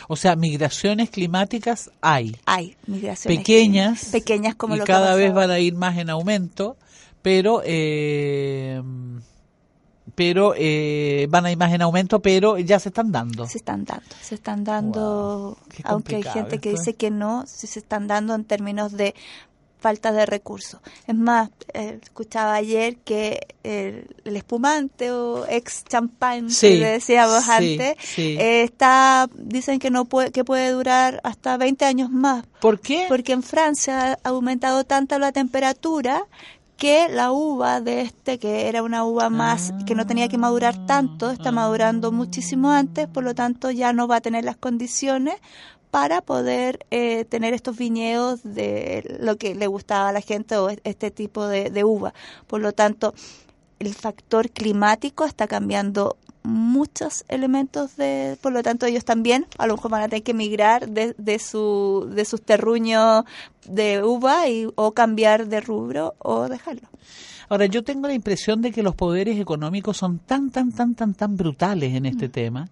O 0.07 0.15
sea, 0.15 0.35
migraciones 0.35 1.09
climáticas 1.09 1.89
hay. 2.01 2.37
Hay 2.45 2.77
migraciones 2.85 3.39
pequeñas, 3.39 4.05
pequeñas 4.11 4.55
como 4.55 4.75
y 4.75 4.79
cada 4.81 5.15
vez 5.15 5.33
van 5.33 5.49
a 5.49 5.59
ir 5.59 5.73
más 5.75 5.97
en 5.97 6.09
aumento, 6.09 6.77
pero 7.21 7.61
eh, 7.65 8.81
pero 10.13 10.53
eh, 10.55 11.27
van 11.29 11.45
a 11.45 11.51
ir 11.51 11.57
más 11.57 11.73
en 11.73 11.81
aumento, 11.81 12.21
pero 12.21 12.57
ya 12.57 12.79
se 12.79 12.89
están 12.89 13.11
dando. 13.11 13.47
Se 13.47 13.57
están 13.57 13.83
dando, 13.83 14.03
se 14.21 14.35
están 14.35 14.63
dando, 14.63 15.57
aunque 15.83 16.17
hay 16.17 16.23
gente 16.23 16.59
que 16.59 16.71
dice 16.71 16.93
que 16.93 17.11
no, 17.11 17.45
si 17.47 17.67
se 17.67 17.79
están 17.79 18.07
dando 18.07 18.35
en 18.35 18.45
términos 18.45 18.93
de 18.93 19.15
falta 19.85 20.11
de 20.11 20.25
recursos. 20.25 20.79
Es 21.05 21.13
más, 21.13 21.51
eh, 21.71 21.99
escuchaba 22.01 22.55
ayer 22.55 22.97
que 22.97 23.45
el, 23.61 24.35
espumante 24.35 25.11
o 25.11 25.45
ex 25.47 25.83
champán 25.83 26.47
que 26.47 26.79
decíamos 26.79 27.47
antes 27.47 27.95
eh, 28.17 28.63
está 28.63 29.29
dicen 29.35 29.77
que 29.77 29.91
no 29.91 30.05
puede 30.05 30.31
que 30.31 30.43
puede 30.43 30.71
durar 30.71 31.21
hasta 31.23 31.55
20 31.57 31.85
años 31.85 32.09
más. 32.09 32.45
¿Por 32.61 32.79
qué? 32.79 33.05
Porque 33.07 33.33
en 33.33 33.43
Francia 33.43 34.17
ha 34.23 34.29
aumentado 34.29 34.85
tanto 34.85 35.19
la 35.19 35.31
temperatura 35.31 36.25
que 36.77 37.07
la 37.07 37.31
uva 37.31 37.79
de 37.79 38.01
este, 38.01 38.39
que 38.39 38.67
era 38.67 38.81
una 38.81 39.05
uva 39.05 39.29
más 39.29 39.71
que 39.85 39.95
no 39.95 40.07
tenía 40.07 40.27
que 40.27 40.37
madurar 40.37 40.85
tanto, 40.87 41.29
está 41.29 41.51
madurando 41.51 42.11
muchísimo 42.11 42.71
antes, 42.71 43.07
por 43.07 43.23
lo 43.23 43.33
tanto 43.33 43.71
ya 43.71 43.93
no 43.93 44.07
va 44.07 44.17
a 44.17 44.21
tener 44.21 44.43
las 44.43 44.57
condiciones 44.57 45.35
para 45.95 46.19
poder 46.19 46.85
eh, 46.91 47.23
tener 47.23 47.53
estos 47.53 47.77
viñedos 47.77 48.43
de 48.43 49.17
lo 49.21 49.37
que 49.37 49.55
le 49.55 49.65
gustaba 49.67 50.09
a 50.09 50.11
la 50.11 50.19
gente 50.19 50.57
o 50.57 50.67
este 50.83 51.09
tipo 51.09 51.47
de, 51.47 51.83
uva. 51.85 52.13
Por 52.47 52.59
lo 52.59 52.73
tanto, 52.73 53.13
el 53.79 53.93
factor 53.93 54.49
climático 54.49 55.23
está 55.23 55.47
cambiando 55.47 56.17
muchos 56.43 57.23
elementos 57.29 57.95
de 57.95 58.37
por 58.41 58.51
lo 58.51 58.61
tanto 58.61 58.85
ellos 58.85 59.05
también 59.05 59.47
a 59.57 59.67
lo 59.67 59.75
mejor 59.77 59.89
van 59.89 60.01
a 60.01 60.09
tener 60.09 60.23
que 60.23 60.33
migrar 60.33 60.89
de, 60.89 61.15
de 61.17 61.39
su 61.39 62.11
de 62.13 62.25
sus 62.25 62.41
terruños 62.41 63.23
de 63.65 64.03
uva 64.03 64.49
y 64.49 64.67
o 64.75 64.91
cambiar 64.91 65.47
de 65.47 65.61
rubro 65.61 66.13
o 66.19 66.49
dejarlo 66.49 66.89
Ahora, 67.47 67.67
yo 67.67 67.83
tengo 67.83 68.07
la 68.07 68.15
impresión 68.15 68.61
de 68.61 68.71
que 68.71 68.81
los 68.81 68.95
poderes 68.95 69.39
económicos 69.39 69.97
son 69.97 70.17
tan, 70.17 70.49
tan, 70.49 70.71
tan, 70.71 70.95
tan, 70.95 71.13
tan 71.13 71.37
brutales 71.37 71.93
en 71.93 72.07
este 72.07 72.27
mm. 72.27 72.31
tema 72.31 72.69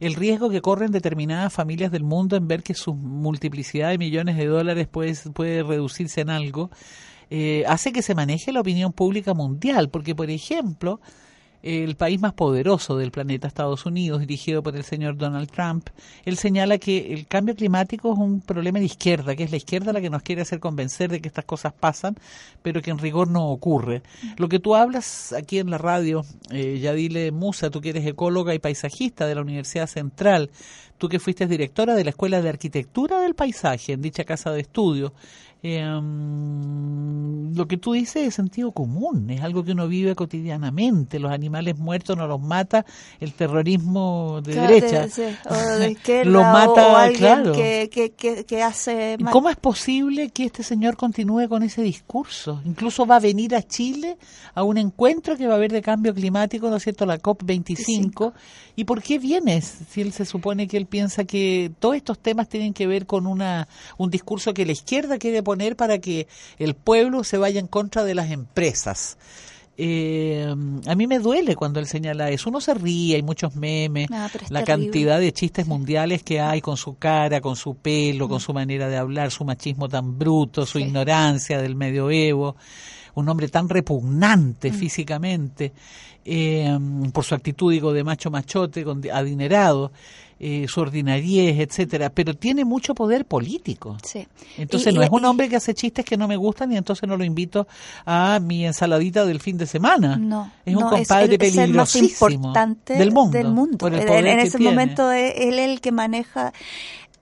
el 0.00 0.14
riesgo 0.14 0.50
que 0.50 0.60
corren 0.60 0.92
determinadas 0.92 1.52
familias 1.52 1.90
del 1.90 2.04
mundo 2.04 2.36
en 2.36 2.48
ver 2.48 2.62
que 2.62 2.74
su 2.74 2.94
multiplicidad 2.94 3.90
de 3.90 3.98
millones 3.98 4.36
de 4.36 4.46
dólares 4.46 4.88
puede, 4.88 5.14
puede 5.32 5.62
reducirse 5.62 6.20
en 6.20 6.30
algo, 6.30 6.70
eh, 7.30 7.64
hace 7.66 7.92
que 7.92 8.02
se 8.02 8.14
maneje 8.14 8.52
la 8.52 8.60
opinión 8.60 8.92
pública 8.92 9.34
mundial, 9.34 9.90
porque 9.90 10.14
por 10.14 10.30
ejemplo, 10.30 11.00
el 11.62 11.96
país 11.96 12.20
más 12.20 12.32
poderoso 12.32 12.96
del 12.96 13.10
planeta, 13.10 13.48
Estados 13.48 13.86
Unidos, 13.86 14.20
dirigido 14.20 14.62
por 14.62 14.76
el 14.76 14.84
señor 14.84 15.16
Donald 15.16 15.50
Trump, 15.50 15.88
él 16.24 16.36
señala 16.36 16.78
que 16.78 17.12
el 17.12 17.26
cambio 17.26 17.54
climático 17.54 18.12
es 18.12 18.18
un 18.18 18.40
problema 18.40 18.78
de 18.78 18.84
izquierda, 18.84 19.34
que 19.34 19.44
es 19.44 19.50
la 19.50 19.56
izquierda 19.56 19.92
la 19.92 20.00
que 20.00 20.10
nos 20.10 20.22
quiere 20.22 20.42
hacer 20.42 20.60
convencer 20.60 21.10
de 21.10 21.20
que 21.20 21.28
estas 21.28 21.44
cosas 21.44 21.72
pasan, 21.72 22.16
pero 22.62 22.82
que 22.82 22.90
en 22.90 22.98
rigor 22.98 23.28
no 23.28 23.48
ocurre. 23.48 24.02
Lo 24.36 24.48
que 24.48 24.58
tú 24.58 24.74
hablas 24.74 25.32
aquí 25.32 25.58
en 25.58 25.70
la 25.70 25.78
radio, 25.78 26.24
eh, 26.50 26.78
Yadile 26.78 27.32
Musa, 27.32 27.70
tú 27.70 27.80
que 27.80 27.90
eres 27.90 28.06
ecóloga 28.06 28.54
y 28.54 28.58
paisajista 28.58 29.26
de 29.26 29.34
la 29.34 29.40
Universidad 29.40 29.86
Central, 29.86 30.50
tú 30.98 31.08
que 31.08 31.18
fuiste 31.18 31.46
directora 31.46 31.94
de 31.94 32.04
la 32.04 32.10
Escuela 32.10 32.40
de 32.40 32.48
Arquitectura 32.48 33.20
del 33.20 33.34
Paisaje 33.34 33.92
en 33.92 34.02
dicha 34.02 34.24
casa 34.24 34.50
de 34.50 34.60
estudio, 34.60 35.12
eh, 35.62 35.82
lo 37.56 37.66
que 37.66 37.76
tú 37.78 37.94
dices 37.94 38.28
es 38.28 38.34
sentido 38.34 38.72
común, 38.72 39.30
es 39.30 39.40
algo 39.42 39.64
que 39.64 39.72
uno 39.72 39.88
vive 39.88 40.14
cotidianamente. 40.14 41.18
Los 41.18 41.32
animales 41.32 41.78
muertos 41.78 42.16
no 42.16 42.26
los 42.26 42.40
mata 42.40 42.84
el 43.18 43.32
terrorismo 43.32 44.40
de 44.42 44.54
derecha. 44.54 45.06
lo 46.24 46.42
mata, 46.42 47.10
claro. 47.16 47.52
Que, 47.52 48.62
hace 48.62 49.16
¿Cómo 49.32 49.48
es 49.48 49.56
posible 49.56 50.30
que 50.30 50.44
este 50.44 50.62
señor 50.62 50.96
continúe 50.96 51.48
con 51.48 51.62
ese 51.62 51.82
discurso? 51.82 52.60
Incluso 52.64 53.06
va 53.06 53.16
a 53.16 53.20
venir 53.20 53.54
a 53.54 53.62
Chile 53.62 54.18
a 54.54 54.62
un 54.62 54.78
encuentro 54.78 55.36
que 55.36 55.46
va 55.46 55.54
a 55.54 55.56
haber 55.56 55.72
de 55.72 55.82
cambio 55.82 56.14
climático, 56.14 56.68
¿no 56.68 56.76
es 56.76 56.82
cierto? 56.82 57.06
La 57.06 57.20
COP25. 57.20 58.32
¿Y 58.76 58.84
por 58.84 59.02
qué 59.02 59.18
viene? 59.18 59.62
Si 59.62 60.02
él 60.02 60.12
se 60.12 60.26
supone 60.26 60.68
que 60.68 60.76
él 60.76 60.86
piensa 60.86 61.24
que 61.24 61.72
todos 61.78 61.96
estos 61.96 62.18
temas 62.18 62.48
tienen 62.48 62.74
que 62.74 62.86
ver 62.86 63.06
con 63.06 63.26
una 63.26 63.68
un 63.96 64.10
discurso 64.10 64.52
que 64.52 64.66
la 64.66 64.72
izquierda 64.72 65.18
quiere 65.18 65.42
poner 65.46 65.76
para 65.76 66.00
que 66.00 66.26
el 66.58 66.74
pueblo 66.74 67.22
se 67.22 67.38
vaya 67.38 67.60
en 67.60 67.68
contra 67.68 68.02
de 68.02 68.16
las 68.16 68.32
empresas. 68.32 69.16
Eh, 69.78 70.44
a 70.86 70.94
mí 70.96 71.06
me 71.06 71.20
duele 71.20 71.54
cuando 71.54 71.78
él 71.78 71.86
señala 71.86 72.30
eso. 72.30 72.50
Uno 72.50 72.60
se 72.60 72.74
ríe, 72.74 73.14
hay 73.14 73.22
muchos 73.22 73.54
memes, 73.54 74.08
la 74.48 74.64
cantidad 74.64 75.20
de 75.20 75.32
chistes 75.32 75.68
mundiales 75.68 76.24
que 76.24 76.40
hay 76.40 76.60
con 76.60 76.76
su 76.76 76.96
cara, 76.98 77.40
con 77.40 77.54
su 77.54 77.76
pelo, 77.76 78.28
con 78.28 78.38
mm. 78.38 78.40
su 78.40 78.52
manera 78.52 78.88
de 78.88 78.96
hablar, 78.96 79.30
su 79.30 79.44
machismo 79.44 79.88
tan 79.88 80.18
bruto, 80.18 80.66
su 80.66 80.80
ignorancia 80.80 81.62
del 81.62 81.76
medioevo, 81.76 82.56
un 83.14 83.28
hombre 83.28 83.46
tan 83.46 83.68
repugnante 83.68 84.72
mm. 84.72 84.74
físicamente, 84.74 85.72
eh, 86.24 86.76
por 87.12 87.22
su 87.22 87.36
actitud, 87.36 87.70
digo, 87.70 87.92
de 87.92 88.02
macho 88.02 88.32
machote, 88.32 88.84
adinerado 89.12 89.92
eh, 90.38 90.66
su 90.68 90.80
ordinariez, 90.80 91.58
etcétera, 91.58 92.10
pero 92.10 92.34
tiene 92.34 92.64
mucho 92.64 92.94
poder 92.94 93.24
político. 93.24 93.96
Sí. 94.02 94.26
Entonces 94.58 94.94
no 94.94 95.02
es 95.02 95.10
un 95.10 95.24
hombre 95.24 95.48
que 95.48 95.56
hace 95.56 95.72
chistes 95.72 96.04
que 96.04 96.16
no 96.16 96.28
me 96.28 96.36
gustan 96.36 96.72
y 96.72 96.76
entonces 96.76 97.08
no 97.08 97.16
lo 97.16 97.24
invito 97.24 97.66
a 98.04 98.38
mi 98.40 98.66
ensaladita 98.66 99.24
del 99.24 99.40
fin 99.40 99.56
de 99.56 99.66
semana. 99.66 100.16
No. 100.16 100.52
Es 100.64 100.76
un 100.76 100.82
compadre 100.82 101.38
es 101.40 101.56
el, 101.56 101.72
más 101.72 101.96
importante 101.96 102.94
del 102.94 103.12
mundo. 103.12 103.88
en, 103.88 104.26
ese 104.26 104.58
momento 104.58 105.10
él 105.10 105.58
es 105.58 105.68
el 105.70 105.80
que 105.80 105.92
maneja. 105.92 106.52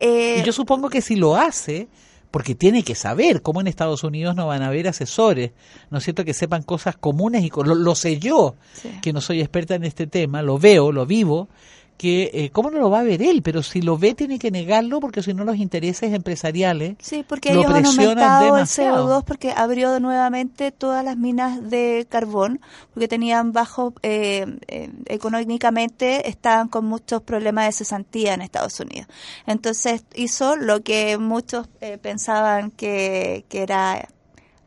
Eh, 0.01 0.39
y 0.41 0.43
yo 0.45 0.53
supongo 0.53 0.91
que 0.91 1.01
si 1.01 1.17
lo 1.17 1.37
hace, 1.37 1.89
porque 2.35 2.57
tiene 2.57 2.83
que 2.83 2.97
saber 2.97 3.43
cómo 3.43 3.61
en 3.61 3.69
Estados 3.69 4.03
Unidos 4.03 4.35
no 4.35 4.49
van 4.49 4.63
a 4.63 4.67
haber 4.67 4.89
asesores, 4.89 5.53
¿no 5.91 5.99
es 5.99 6.05
cierto? 6.05 6.25
Que 6.25 6.35
sepan 6.35 6.65
cosas 6.65 6.97
comunes 6.97 7.45
y 7.45 7.51
lo, 7.65 7.95
sé 7.95 8.19
yo, 8.19 8.57
que 9.03 9.13
no 9.13 9.21
soy 9.21 9.41
experta 9.41 9.77
en 9.77 9.85
este 9.85 10.09
tema, 10.09 10.43
lo 10.43 10.59
veo, 10.59 10.91
lo 10.91 11.07
vivo, 11.07 11.49
que 11.97 12.31
eh, 12.35 12.51
cómo 12.51 12.71
no 12.71 12.79
lo 12.79 12.91
va 12.91 13.01
a 13.01 13.03
ver 13.05 13.23
él, 13.23 13.43
pero 13.43 13.63
si 13.63 13.81
lo 13.81 13.97
ve 13.97 14.15
tiene 14.15 14.39
que 14.39 14.51
negarlo 14.51 15.01
porque 15.01 15.23
si 15.23 15.33
no 15.33 15.45
los 15.45 15.57
intereses 15.57 16.13
empresariales 16.13 16.97
sí, 17.01 17.25
porque 17.27 17.53
ellos 17.53 17.67
han 17.67 17.87
aumentado 17.87 18.57
el 18.59 18.65
CO2 18.65 19.25
porque 19.25 19.53
abrió 19.53 20.01
nuevamente 20.01 20.73
todas 20.73 21.05
las 21.05 21.17
minas 21.17 21.71
de 21.71 22.07
carbón 22.09 22.61
porque 22.93 23.09
tenían 23.09 23.53
bajo 23.53 23.95
eh, 24.03 24.59
eh, 24.69 24.91
económicamente 25.07 26.29
estaban 26.29 26.69
con 26.69 26.85
muchos 26.87 27.23
problemas 27.23 27.67
de 27.67 27.73
cesantía 27.73 28.35
en 28.35 28.43
Estados 28.43 28.79
Unidos. 28.81 29.09
Entonces 29.47 30.05
hizo 30.15 30.57
lo 30.57 30.83
que 30.83 31.19
muchos 31.19 31.69
pensaban 32.03 32.71
que, 32.71 33.45
que 33.49 33.63
era 33.63 34.09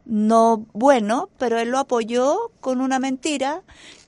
no 0.06 0.66
bueno, 0.74 1.30
pero 1.38 1.60
él 1.60 1.70
lo 1.70 1.80
apoyó 1.80 2.52
con 2.62 2.82
una 2.82 3.00
mentira 3.00 3.62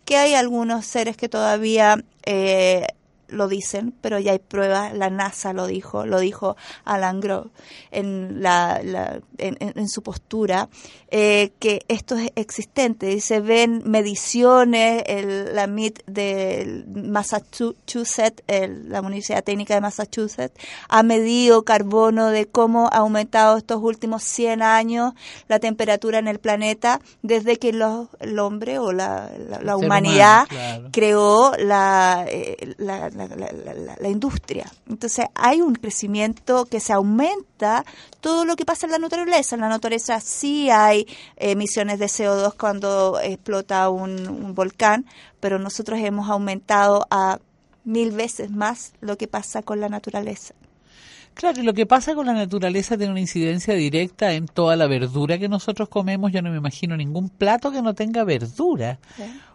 que 0.05 0.17
hay 0.17 0.33
algunos 0.33 0.85
seres 0.85 1.17
que 1.17 1.29
todavía 1.29 2.03
eh, 2.25 2.87
lo 3.29 3.47
dicen, 3.47 3.93
pero 4.01 4.19
ya 4.19 4.31
hay 4.31 4.39
pruebas, 4.39 4.93
la 4.93 5.09
NASA 5.09 5.53
lo 5.53 5.67
dijo, 5.67 6.05
lo 6.05 6.19
dijo 6.19 6.55
Alan 6.85 7.19
Grove 7.19 7.49
en, 7.91 8.41
la, 8.41 8.81
en, 9.37 9.89
su 9.89 10.01
postura, 10.03 10.69
eh, 11.11 11.51
que 11.59 11.83
esto 11.87 12.15
es 12.15 12.31
existente. 12.35 13.11
Y 13.13 13.21
se 13.21 13.39
ven 13.39 13.81
mediciones, 13.85 15.03
el, 15.07 15.55
la 15.55 15.67
MIT 15.67 16.05
de 16.05 16.83
Massachusetts, 16.87 18.43
la 18.47 19.01
Universidad 19.01 19.43
Técnica 19.43 19.75
de 19.75 19.81
Massachusetts, 19.81 20.59
ha 20.87 21.03
medido 21.03 21.63
carbono 21.63 22.29
de 22.29 22.47
cómo 22.47 22.87
ha 22.91 22.97
aumentado 22.97 23.57
estos 23.57 23.81
últimos 23.81 24.23
100 24.23 24.61
años 24.61 25.13
la 25.47 25.59
temperatura 25.59 26.19
en 26.19 26.27
el 26.27 26.39
planeta 26.39 27.01
desde 27.21 27.57
que 27.57 27.69
el 27.69 28.39
hombre 28.39 28.79
o 28.79 28.91
la, 28.91 29.29
humanidad 29.75 30.47
creó 30.91 31.53
la, 31.57 32.25
eh, 32.27 32.75
la, 32.77 33.18
la, 33.27 34.09
industria. 34.09 34.71
Entonces 34.87 35.25
hay 35.35 35.61
un 35.61 35.75
crecimiento 35.75 36.65
que 36.65 36.79
se 36.79 36.93
aumenta 36.93 37.85
todo 38.21 38.45
lo 38.45 38.55
que 38.55 38.65
pasa 38.65 38.85
en 38.85 38.93
la 38.93 38.99
naturaleza. 38.99 39.55
En 39.55 39.61
la 39.61 39.69
naturaleza 39.69 40.19
sí 40.19 40.69
hay 40.69 41.07
emisiones 41.37 41.99
de 41.99 42.05
CO2 42.05 42.55
cuando 42.57 43.19
explota 43.21 43.89
un 43.89 44.53
volcán, 44.55 45.05
pero 45.39 45.59
nosotros 45.59 45.99
hemos 45.99 46.29
aumentado 46.29 47.07
a 47.09 47.39
mil 47.83 48.11
veces 48.11 48.51
más 48.51 48.93
lo 49.01 49.17
que 49.17 49.27
pasa 49.27 49.61
con 49.61 49.79
la 49.79 49.89
naturaleza. 49.89 50.53
Claro, 51.33 51.61
y 51.61 51.63
lo 51.63 51.73
que 51.73 51.85
pasa 51.85 52.15
con 52.15 52.25
la 52.25 52.33
naturaleza 52.33 52.97
tiene 52.97 53.11
una 53.11 53.21
incidencia 53.21 53.73
directa 53.73 54.33
en 54.33 54.47
toda 54.47 54.75
la 54.75 54.87
verdura 54.87 55.37
que 55.37 55.47
nosotros 55.47 55.87
comemos. 55.87 56.31
Yo 56.33 56.41
no 56.41 56.51
me 56.51 56.57
imagino 56.57 56.97
ningún 56.97 57.29
plato 57.29 57.71
que 57.71 57.81
no 57.81 57.95
tenga 57.95 58.25
verdura. 58.25 58.99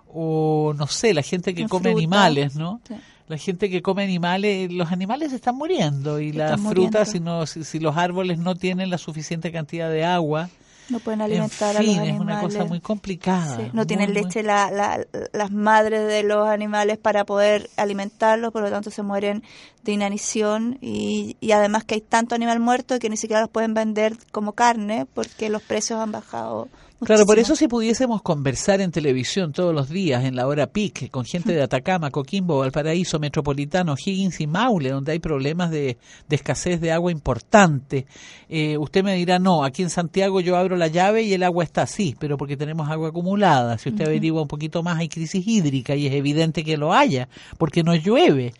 O 0.09 0.73
no 0.76 0.87
sé, 0.87 1.12
la 1.12 1.23
gente 1.23 1.54
que 1.54 1.68
come 1.68 1.90
animales, 1.90 2.56
¿no? 2.56 2.80
La 3.26 3.38
gente 3.38 3.71
que 3.71 3.81
come 3.81 4.04
animales, 4.04 4.71
los 4.71 4.93
animales 4.93 5.33
están 5.33 5.57
muriendo 5.57 6.21
y 6.21 6.33
las 6.33 6.61
frutas, 6.61 7.11
si, 7.11 7.21
no, 7.21 7.47
si 7.47 7.81
los 7.81 7.97
árboles 7.97 8.38
no 8.38 8.54
tienen 8.54 8.90
la 8.90 8.99
suficiente 8.99 9.50
cantidad 9.50 9.88
de 9.88 10.04
agua, 10.04 10.50
no 10.88 10.99
pueden 11.00 11.21
alimentar 11.21 11.76
a 11.76 11.83
los 11.83 11.88
animales. 11.88 12.14
Es 12.14 12.21
una 12.21 12.41
cosa 12.41 12.64
muy 12.64 12.81
complicada. 12.81 13.71
no 13.73 13.87
tienen 13.87 14.14
leche 14.14 14.43
las 14.43 15.50
madres 15.50 16.07
de 16.07 16.23
los 16.23 16.49
animales 16.49 16.99
para 16.99 17.25
poder 17.25 17.71
alimentarlos, 17.76 18.53
por 18.53 18.62
lo 18.62 18.71
tanto 18.71 18.91
se 18.91 19.03
mueren 19.03 19.43
de 19.83 19.93
inanición 19.93 20.79
y, 20.81 21.37
y 21.41 21.53
además 21.53 21.85
que 21.85 21.97
hay 21.97 22.00
tanto 22.00 22.35
animal 22.35 22.61
muerto 22.61 22.99
que 22.99 23.11
ni 23.11 23.17
siquiera 23.17 23.43
los 23.43 23.50
pueden 23.50 23.75
vender 23.75 24.17
como 24.33 24.53
carne 24.53 25.07
porque 25.12 25.50
los 25.50 25.62
precios 25.62 26.00
han 26.00 26.12
bajado 26.12 26.69
Claro, 27.05 27.26
por 27.26 27.38
eso 27.38 27.55
si 27.55 27.69
pudiésemos 27.69 28.23
conversar 28.23 28.81
en 28.81 28.91
televisión 28.91 29.53
todos 29.53 29.75
los 29.75 29.91
días, 29.91 30.25
en 30.25 30.37
la 30.37 30.47
hora 30.47 30.69
peak, 30.69 31.11
con 31.11 31.25
gente 31.25 31.53
de 31.53 31.62
Atacama, 31.62 32.11
Coquimbo, 32.11 32.61
Valparaíso, 32.61 33.19
Metropolitano, 33.19 33.95
Higgins 33.95 34.41
y 34.41 34.47
Maule, 34.47 34.91
donde 34.91 35.12
hay 35.12 35.19
problemas 35.19 35.71
de, 35.71 35.99
escasez 36.31 36.81
de 36.81 36.93
agua 36.93 37.12
importante, 37.12 38.07
eh, 38.49 38.79
usted 38.79 39.05
me 39.05 39.14
dirá, 39.17 39.38
no, 39.38 39.64
aquí 39.64 39.83
en 39.83 39.91
Santiago 39.91 40.41
yo 40.41 40.57
abro 40.57 40.74
la 40.76 40.88
llave 40.88 41.23
y 41.23 41.33
el 41.33 41.43
agua 41.43 41.64
está 41.64 41.83
así, 41.83 42.16
pero 42.19 42.37
porque 42.37 42.57
tenemos 42.57 42.88
agua 42.88 43.09
acumulada. 43.09 43.78
Si 43.78 43.88
usted 43.88 44.07
averigua 44.07 44.43
un 44.43 44.49
poquito 44.49 44.83
más, 44.83 44.99
hay 44.99 45.09
crisis 45.09 45.47
hídrica 45.47 45.95
y 45.95 46.07
es 46.07 46.14
evidente 46.14 46.64
que 46.64 46.76
lo 46.76 46.93
haya, 46.93 47.28
porque 47.59 47.83
no 47.83 47.95
llueve 47.95 48.52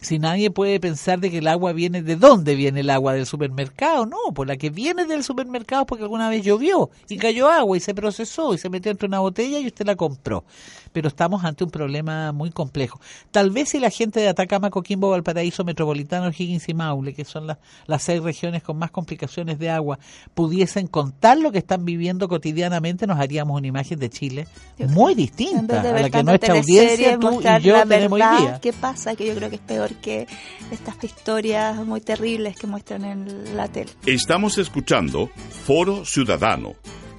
si 0.00 0.18
nadie 0.18 0.50
puede 0.50 0.78
pensar 0.78 1.18
de 1.18 1.30
que 1.30 1.38
el 1.38 1.48
agua 1.48 1.72
viene 1.72 2.02
de 2.02 2.16
dónde 2.16 2.54
viene 2.54 2.80
el 2.80 2.90
agua 2.90 3.14
del 3.14 3.26
supermercado, 3.26 4.06
no, 4.06 4.32
por 4.34 4.46
la 4.46 4.56
que 4.56 4.70
viene 4.70 5.06
del 5.06 5.24
supermercado 5.24 5.86
porque 5.86 6.04
alguna 6.04 6.28
vez 6.28 6.44
llovió 6.44 6.90
y 7.08 7.16
cayó 7.16 7.48
agua 7.48 7.76
y 7.76 7.80
se 7.80 7.94
procesó 7.94 8.54
y 8.54 8.58
se 8.58 8.68
metió 8.68 8.92
entre 8.92 9.08
una 9.08 9.18
botella 9.18 9.58
y 9.58 9.66
usted 9.66 9.86
la 9.86 9.96
compró. 9.96 10.44
Pero 10.92 11.08
estamos 11.08 11.44
ante 11.44 11.64
un 11.64 11.70
problema 11.70 12.32
muy 12.32 12.50
complejo. 12.50 13.00
Tal 13.30 13.50
vez 13.50 13.70
si 13.70 13.78
la 13.78 13.90
gente 13.90 14.20
de 14.20 14.28
Atacama, 14.28 14.70
Coquimbo, 14.70 15.10
Valparaíso, 15.10 15.64
Metropolitano, 15.64 16.28
Higgins 16.28 16.68
y 16.68 16.74
Maule, 16.74 17.12
que 17.12 17.24
son 17.24 17.46
las, 17.46 17.58
las 17.86 18.02
seis 18.02 18.22
regiones 18.22 18.62
con 18.62 18.78
más 18.78 18.90
complicaciones 18.90 19.58
de 19.58 19.70
agua, 19.70 19.98
pudiesen 20.34 20.86
contar 20.86 21.38
lo 21.38 21.52
que 21.52 21.58
están 21.58 21.84
viviendo 21.84 22.28
cotidianamente, 22.28 23.06
nos 23.06 23.18
haríamos 23.18 23.58
una 23.58 23.66
imagen 23.66 23.98
de 23.98 24.08
Chile 24.08 24.48
muy 24.88 25.14
distinta 25.14 25.80
a 25.80 25.84
la 25.84 26.08
que 26.08 26.22
nuestra 26.22 26.54
audiencia, 26.54 27.18
tú 27.18 27.40
y 27.40 27.62
yo 27.62 27.86
tenemos 27.86 28.20
hoy 28.20 28.38
día. 28.38 28.58
¿Qué 28.60 28.72
pasa? 28.72 29.14
Que 29.14 29.26
yo 29.26 29.34
creo 29.34 29.50
que 29.50 29.56
es 29.56 29.62
peor 29.62 29.87
que 29.96 30.26
estas 30.70 31.02
historias 31.02 31.84
muy 31.84 32.00
terribles 32.00 32.56
que 32.56 32.66
muestran 32.66 33.04
en 33.04 33.56
la 33.56 33.68
tele. 33.68 33.90
Estamos 34.06 34.58
escuchando 34.58 35.30
Foro 35.66 36.04
Ciudadano. 36.04 36.74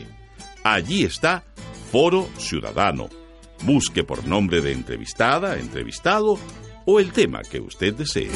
Allí 0.64 1.04
está 1.04 1.44
Foro 1.92 2.30
Ciudadano. 2.38 3.10
Busque 3.64 4.04
por 4.04 4.28
nombre 4.28 4.62
de 4.62 4.72
entrevistada, 4.72 5.58
entrevistado 5.58 6.38
o 6.86 7.00
el 7.00 7.12
tema 7.12 7.42
que 7.44 7.60
usted 7.60 7.94
desee. 7.94 8.30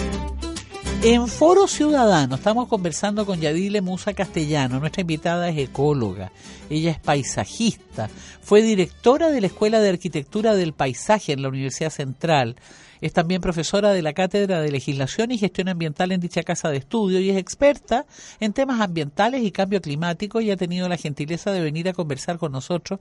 En 1.03 1.27
Foro 1.27 1.67
Ciudadano 1.67 2.35
estamos 2.35 2.67
conversando 2.67 3.25
con 3.25 3.39
Yadile 3.39 3.81
Musa 3.81 4.13
Castellano. 4.13 4.79
Nuestra 4.79 5.01
invitada 5.01 5.49
es 5.49 5.57
ecóloga, 5.57 6.31
ella 6.69 6.91
es 6.91 6.99
paisajista, 6.99 8.09
fue 8.41 8.63
directora 8.63 9.29
de 9.29 9.41
la 9.41 9.47
Escuela 9.47 9.79
de 9.79 9.89
Arquitectura 9.89 10.55
del 10.55 10.73
Paisaje 10.73 11.33
en 11.33 11.43
la 11.43 11.49
Universidad 11.49 11.91
Central 11.91 12.55
es 13.01 13.13
también 13.13 13.41
profesora 13.41 13.91
de 13.91 14.01
la 14.01 14.13
Cátedra 14.13 14.61
de 14.61 14.71
Legislación 14.71 15.31
y 15.31 15.37
Gestión 15.37 15.69
Ambiental 15.69 16.11
en 16.11 16.19
dicha 16.19 16.43
casa 16.43 16.69
de 16.69 16.77
estudio 16.77 17.19
y 17.19 17.29
es 17.29 17.37
experta 17.37 18.05
en 18.39 18.53
temas 18.53 18.81
ambientales 18.81 19.43
y 19.43 19.51
cambio 19.51 19.81
climático 19.81 20.41
y 20.41 20.51
ha 20.51 20.57
tenido 20.57 20.87
la 20.89 20.97
gentileza 20.97 21.51
de 21.51 21.61
venir 21.61 21.89
a 21.89 21.93
conversar 21.93 22.37
con 22.37 22.51
nosotros 22.51 22.99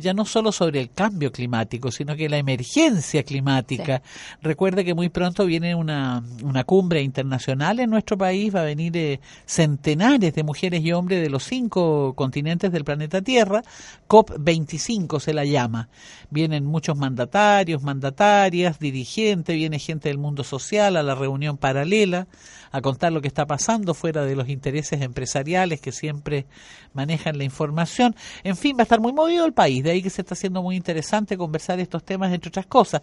ya 0.00 0.14
no 0.14 0.24
solo 0.24 0.52
sobre 0.52 0.80
el 0.80 0.90
cambio 0.90 1.30
climático, 1.30 1.90
sino 1.90 2.16
que 2.16 2.28
la 2.28 2.38
emergencia 2.38 3.22
climática. 3.22 4.02
Recuerde 4.42 4.84
que 4.84 4.94
muy 4.94 5.08
pronto 5.08 5.46
viene 5.46 5.74
una, 5.74 6.22
una 6.42 6.64
cumbre 6.64 7.02
internacional 7.02 7.80
en 7.80 7.90
nuestro 7.90 8.16
país, 8.18 8.54
va 8.54 8.62
a 8.62 8.64
venir 8.64 8.96
eh, 8.96 9.20
centenares 9.46 10.34
de 10.34 10.42
mujeres 10.42 10.82
y 10.82 10.92
hombres 10.92 11.22
de 11.22 11.30
los 11.30 11.44
cinco 11.44 12.14
continentes 12.14 12.72
del 12.72 12.84
planeta 12.84 13.22
Tierra, 13.22 13.62
COP25 14.08 15.20
se 15.20 15.34
la 15.34 15.44
llama. 15.44 15.88
Vienen 16.30 16.64
muchos 16.64 16.96
mandatarios, 16.96 17.82
mandatarias, 17.82 18.78
dirigentes, 18.78 19.54
viene 19.54 19.78
gente 19.78 20.08
del 20.08 20.18
mundo 20.18 20.44
social 20.44 20.96
a 20.96 21.02
la 21.02 21.14
reunión 21.14 21.56
paralela 21.56 22.26
a 22.70 22.80
contar 22.80 23.12
lo 23.12 23.20
que 23.20 23.28
está 23.28 23.46
pasando 23.46 23.94
fuera 23.94 24.24
de 24.24 24.36
los 24.36 24.48
intereses 24.48 25.00
empresariales 25.02 25.80
que 25.80 25.92
siempre 25.92 26.46
manejan 26.92 27.38
la 27.38 27.44
información. 27.44 28.14
En 28.44 28.56
fin, 28.56 28.76
va 28.76 28.80
a 28.80 28.82
estar 28.84 29.00
muy 29.00 29.12
movido 29.12 29.44
el 29.44 29.52
país, 29.52 29.82
de 29.82 29.90
ahí 29.90 30.02
que 30.02 30.10
se 30.10 30.22
está 30.22 30.34
haciendo 30.34 30.62
muy 30.62 30.76
interesante 30.76 31.36
conversar 31.36 31.80
estos 31.80 32.04
temas, 32.04 32.32
entre 32.32 32.48
otras 32.48 32.66
cosas. 32.66 33.02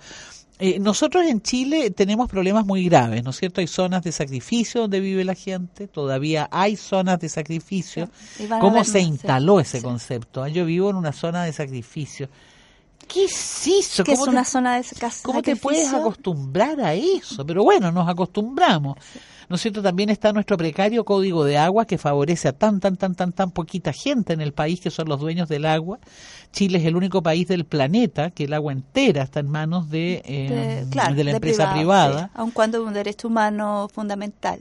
Eh, 0.60 0.80
nosotros 0.80 1.26
en 1.28 1.42
Chile 1.42 1.92
tenemos 1.92 2.28
problemas 2.28 2.66
muy 2.66 2.86
graves, 2.86 3.24
¿no 3.24 3.30
es 3.30 3.38
cierto? 3.38 3.62
Hay 3.62 3.68
zonas 3.68 4.02
de 4.02 4.12
sacrificio 4.12 4.82
donde 4.82 5.00
vive 5.00 5.24
la 5.24 5.36
gente, 5.36 5.88
todavía 5.88 6.48
hay 6.52 6.76
zonas 6.76 7.20
de 7.20 7.30
sacrificio. 7.30 8.10
¿Cómo 8.60 8.84
se 8.84 9.02
instaló 9.02 9.60
ese 9.60 9.84
concepto? 9.84 10.42
Ah, 10.42 10.50
yo 10.50 10.66
vivo 10.66 10.90
en 10.90 10.96
una 10.96 11.14
zona 11.14 11.44
de 11.44 11.54
sacrificio. 11.54 12.30
¿Qué 13.08 13.26
es 13.26 13.68
eso? 13.68 14.04
¿Qué 14.04 14.14
es 14.14 14.20
una 14.20 14.44
zona 14.44 14.78
de 14.78 14.84
casa? 15.00 15.22
¿Cómo 15.24 15.42
te 15.44 15.56
puedes 15.56 15.94
acostumbrar 15.94 16.82
a 16.82 16.94
eso? 16.94 17.46
Pero 17.46 17.64
bueno, 17.64 17.92
nos 17.92 18.10
acostumbramos. 18.10 18.98
¿No 19.50 19.56
es 19.56 19.62
cierto? 19.62 19.82
También 19.82 20.10
está 20.10 20.34
nuestro 20.34 20.58
precario 20.58 21.06
código 21.06 21.46
de 21.46 21.58
agua 21.58 21.86
que 21.86 21.98
favorece 21.98 22.50
a 22.50 22.54
tan, 22.54 22.82
tan, 22.82 22.98
tan, 22.98 23.16
tan, 23.16 23.32
tan 23.32 23.52
poquita 23.52 23.94
gente 23.94 24.34
en 24.34 24.42
el 24.42 24.52
país 24.52 24.82
que 24.82 24.90
son 24.90 25.08
los 25.08 25.20
dueños 25.20 25.48
del 25.48 25.66
agua. 25.66 26.00
Chile 26.52 26.80
es 26.80 26.86
el 26.86 26.96
único 26.98 27.24
país 27.24 27.48
del 27.48 27.66
planeta 27.66 28.32
que 28.32 28.44
el 28.44 28.54
agua 28.54 28.74
entera 28.74 29.24
está 29.24 29.40
en 29.40 29.50
manos 29.50 29.90
de, 29.90 30.22
eh, 30.26 30.86
de, 31.14 31.24
la 31.24 31.32
empresa 31.32 31.74
privada. 31.74 32.30
aun 32.34 32.52
cuando 32.52 32.80
es 32.80 32.88
un 32.88 32.94
derecho 32.94 33.30
humano 33.30 33.88
fundamental. 33.94 34.60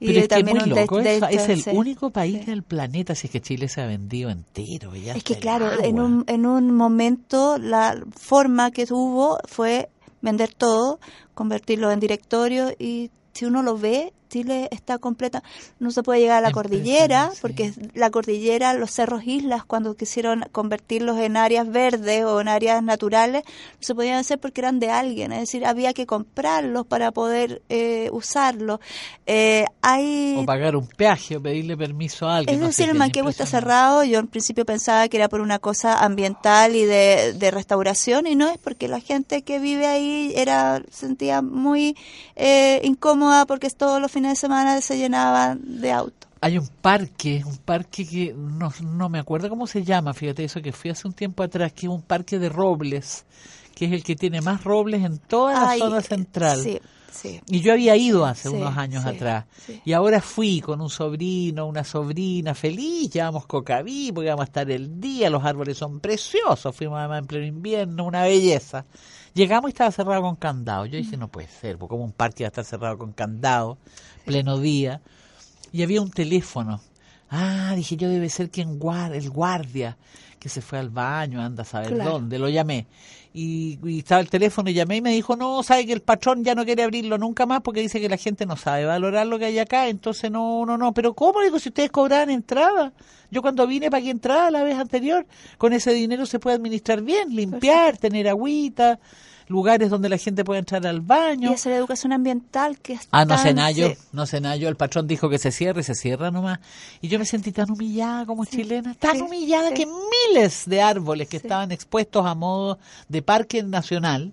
Pero 0.00 0.20
es 0.20 0.28
que 0.28 0.44
muy 0.44 0.60
loco, 0.60 1.00
es, 1.00 1.48
el 1.48 1.76
único 1.76 2.10
país 2.10 2.46
del 2.46 2.62
planeta, 2.62 3.14
si 3.14 3.26
es 3.26 3.30
que 3.30 3.40
Chile 3.40 3.68
se 3.68 3.80
ha 3.80 3.86
vendido 3.86 4.30
entero. 4.30 4.92
es 4.94 5.22
que 5.22 5.38
claro, 5.38 5.70
en 5.82 6.00
un, 6.00 6.24
en 6.26 6.46
un 6.46 6.72
momento 6.72 7.58
la 7.58 8.02
forma 8.10 8.70
que 8.70 8.86
hubo 8.90 9.38
fue 9.46 9.88
vender 10.20 10.52
todo, 10.52 10.98
convertirlo 11.34 11.90
en 11.90 12.00
directorio 12.00 12.72
y 12.78 13.10
si 13.34 13.44
uno 13.44 13.62
lo 13.62 13.76
ve, 13.76 14.12
Chile 14.34 14.68
está 14.72 14.98
completa, 14.98 15.44
no 15.78 15.92
se 15.92 16.02
puede 16.02 16.18
llegar 16.18 16.38
a 16.38 16.40
la 16.40 16.50
cordillera, 16.50 17.30
porque 17.40 17.72
la 17.94 18.10
cordillera, 18.10 18.74
los 18.74 18.90
cerros 18.90 19.22
islas, 19.24 19.64
cuando 19.64 19.94
quisieron 19.94 20.44
convertirlos 20.50 21.20
en 21.20 21.36
áreas 21.36 21.70
verdes 21.70 22.24
o 22.24 22.40
en 22.40 22.48
áreas 22.48 22.82
naturales, 22.82 23.44
no 23.46 23.78
se 23.78 23.94
podían 23.94 24.16
hacer 24.16 24.40
porque 24.40 24.60
eran 24.60 24.80
de 24.80 24.90
alguien, 24.90 25.30
es 25.30 25.38
decir, 25.38 25.64
había 25.64 25.92
que 25.92 26.04
comprarlos 26.04 26.84
para 26.84 27.12
poder 27.12 27.62
eh, 27.68 28.08
usarlos. 28.10 28.80
Eh, 29.24 29.66
hay... 29.82 30.34
O 30.36 30.44
pagar 30.44 30.74
un 30.74 30.88
peaje 30.88 31.36
o 31.36 31.40
pedirle 31.40 31.76
permiso 31.76 32.26
a 32.26 32.38
alguien. 32.38 32.56
Es 32.56 32.60
decir, 32.60 32.88
el 32.88 32.98
Manquehue 32.98 33.30
está 33.30 33.46
cerrado, 33.46 34.02
yo 34.02 34.18
en 34.18 34.26
principio 34.26 34.64
pensaba 34.64 35.08
que 35.08 35.16
era 35.16 35.28
por 35.28 35.42
una 35.42 35.60
cosa 35.60 36.04
ambiental 36.04 36.74
y 36.74 36.84
de, 36.84 37.34
de 37.34 37.50
restauración, 37.52 38.26
y 38.26 38.34
no 38.34 38.48
es 38.48 38.58
porque 38.58 38.88
la 38.88 38.98
gente 38.98 39.42
que 39.42 39.60
vive 39.60 39.86
ahí 39.86 40.32
era 40.34 40.82
sentía 40.90 41.40
muy 41.40 41.96
eh, 42.34 42.80
incómoda 42.82 43.46
porque 43.46 43.70
todos 43.74 44.00
los 44.00 44.10
fines 44.10 44.23
de 44.30 44.36
semana 44.36 44.80
se 44.80 44.98
llenaban 44.98 45.80
de 45.80 45.92
autos. 45.92 46.30
Hay 46.40 46.58
un 46.58 46.68
parque, 46.68 47.42
un 47.46 47.56
parque 47.56 48.06
que 48.06 48.34
no, 48.36 48.72
no 48.82 49.08
me 49.08 49.18
acuerdo 49.18 49.48
cómo 49.48 49.66
se 49.66 49.82
llama, 49.82 50.12
fíjate 50.12 50.44
eso 50.44 50.60
que 50.60 50.72
fui 50.72 50.90
hace 50.90 51.08
un 51.08 51.14
tiempo 51.14 51.42
atrás, 51.42 51.72
que 51.72 51.86
es 51.86 51.92
un 51.92 52.02
parque 52.02 52.38
de 52.38 52.50
robles, 52.50 53.24
que 53.74 53.86
es 53.86 53.92
el 53.92 54.04
que 54.04 54.14
tiene 54.14 54.40
más 54.42 54.62
robles 54.62 55.02
en 55.04 55.18
toda 55.18 55.54
la 55.54 55.78
zona 55.78 56.02
central. 56.02 56.60
Sí. 56.60 56.78
Sí. 57.10 57.40
Y 57.46 57.60
yo 57.60 57.72
había 57.72 57.96
ido 57.96 58.26
hace 58.26 58.48
unos 58.48 58.76
años 58.76 59.04
atrás. 59.06 59.44
Y 59.84 59.92
ahora 59.92 60.20
fui 60.20 60.60
con 60.60 60.80
un 60.80 60.90
sobrino, 60.90 61.64
una 61.66 61.84
sobrina 61.84 62.54
feliz, 62.54 63.08
llevamos 63.08 63.46
cocaví, 63.46 64.10
porque 64.12 64.26
íbamos 64.26 64.42
a 64.42 64.46
estar 64.46 64.68
el 64.68 65.00
día, 65.00 65.30
los 65.30 65.44
árboles 65.44 65.78
son 65.78 66.00
preciosos, 66.00 66.74
fuimos 66.74 66.98
además 66.98 67.20
en 67.20 67.26
pleno 67.26 67.46
invierno, 67.46 68.04
una 68.04 68.22
belleza. 68.22 68.84
Llegamos 69.34 69.68
y 69.68 69.72
estaba 69.72 69.90
cerrado 69.90 70.22
con 70.22 70.36
candado. 70.36 70.86
Yo 70.86 70.96
dije, 70.96 71.16
no 71.16 71.28
puede 71.28 71.48
ser, 71.48 71.76
porque 71.76 71.90
como 71.90 72.04
un 72.04 72.12
parque 72.12 72.44
va 72.44 72.48
a 72.48 72.50
estar 72.50 72.64
cerrado 72.64 72.96
con 72.98 73.12
candado, 73.12 73.78
pleno 74.24 74.58
día. 74.58 75.00
Y 75.72 75.82
había 75.82 76.00
un 76.00 76.10
teléfono. 76.10 76.80
Ah, 77.30 77.72
dije 77.74 77.96
yo, 77.96 78.08
debe 78.08 78.28
ser 78.28 78.48
quien 78.48 78.78
guarda, 78.78 79.16
el 79.16 79.28
guardia, 79.30 79.96
que 80.38 80.48
se 80.48 80.60
fue 80.60 80.78
al 80.78 80.90
baño, 80.90 81.42
anda 81.42 81.62
a 81.62 81.66
saber 81.66 81.98
dónde. 82.02 82.38
Lo 82.38 82.48
llamé. 82.48 82.86
Y, 83.36 83.80
estaba 83.98 84.20
el 84.20 84.30
teléfono 84.30 84.70
y 84.70 84.74
llamé 84.74 84.98
y 84.98 85.02
me 85.02 85.10
dijo, 85.10 85.34
no, 85.34 85.60
sabe 85.64 85.86
que 85.86 85.92
el 85.92 86.02
patrón 86.02 86.44
ya 86.44 86.54
no 86.54 86.64
quiere 86.64 86.84
abrirlo 86.84 87.18
nunca 87.18 87.46
más 87.46 87.62
porque 87.62 87.80
dice 87.80 88.00
que 88.00 88.08
la 88.08 88.16
gente 88.16 88.46
no 88.46 88.56
sabe 88.56 88.84
valorar 88.84 89.26
lo 89.26 89.40
que 89.40 89.46
hay 89.46 89.58
acá, 89.58 89.88
entonces 89.88 90.30
no, 90.30 90.64
no, 90.64 90.78
no. 90.78 90.94
Pero 90.94 91.14
¿cómo? 91.14 91.40
Digo, 91.40 91.58
si 91.58 91.70
ustedes 91.70 91.90
cobraban 91.90 92.30
entrada. 92.30 92.92
Yo 93.32 93.42
cuando 93.42 93.66
vine 93.66 93.90
pagué 93.90 94.10
entrada 94.10 94.52
la 94.52 94.62
vez 94.62 94.78
anterior. 94.78 95.26
Con 95.58 95.72
ese 95.72 95.92
dinero 95.92 96.26
se 96.26 96.38
puede 96.38 96.54
administrar 96.54 97.02
bien, 97.02 97.34
limpiar, 97.34 97.98
tener 97.98 98.28
agüita 98.28 99.00
lugares 99.48 99.90
donde 99.90 100.08
la 100.08 100.18
gente 100.18 100.44
puede 100.44 100.60
entrar 100.60 100.86
al 100.86 101.00
baño. 101.00 101.50
Y 101.50 101.54
hacer 101.54 101.72
educación 101.72 102.12
ambiental 102.12 102.78
que 102.78 102.94
es 102.94 103.08
Ah, 103.10 103.24
no 103.24 103.38
sé 103.38 103.54
yo, 103.74 103.92
no 104.12 104.26
sé 104.26 104.40
yo. 104.58 104.68
El 104.68 104.76
patrón 104.76 105.06
dijo 105.06 105.28
que 105.28 105.38
se 105.38 105.52
cierre, 105.52 105.82
se 105.82 105.94
cierra 105.94 106.30
nomás. 106.30 106.60
Y 107.00 107.08
yo 107.08 107.18
me 107.18 107.24
sentí 107.24 107.52
tan 107.52 107.70
humillada 107.70 108.26
como 108.26 108.44
chilena, 108.44 108.94
tan 108.94 109.20
humillada 109.22 109.72
que 109.72 109.86
miles 109.86 110.64
de 110.66 110.82
árboles 110.82 111.28
que 111.28 111.36
estaban 111.36 111.72
expuestos 111.72 112.24
a 112.26 112.34
modo 112.34 112.78
de 113.08 113.22
parque 113.22 113.62
nacional 113.62 114.32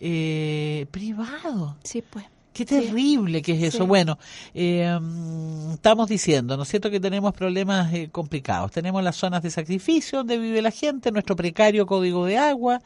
eh, 0.00 0.86
privado. 0.90 1.76
Sí, 1.82 2.02
pues. 2.02 2.26
Qué 2.54 2.64
terrible 2.64 3.42
que 3.42 3.52
es 3.52 3.74
eso. 3.74 3.84
Bueno, 3.84 4.16
eh, 4.54 4.96
estamos 5.72 6.08
diciendo, 6.08 6.56
¿no 6.56 6.62
es 6.62 6.68
cierto?, 6.68 6.88
que 6.88 7.00
tenemos 7.00 7.34
problemas 7.34 7.92
eh, 7.92 8.08
complicados. 8.12 8.70
Tenemos 8.70 9.02
las 9.02 9.16
zonas 9.16 9.42
de 9.42 9.50
sacrificio 9.50 10.18
donde 10.18 10.38
vive 10.38 10.62
la 10.62 10.70
gente, 10.70 11.10
nuestro 11.10 11.34
precario 11.34 11.84
código 11.84 12.24
de 12.26 12.38
agua, 12.38 12.80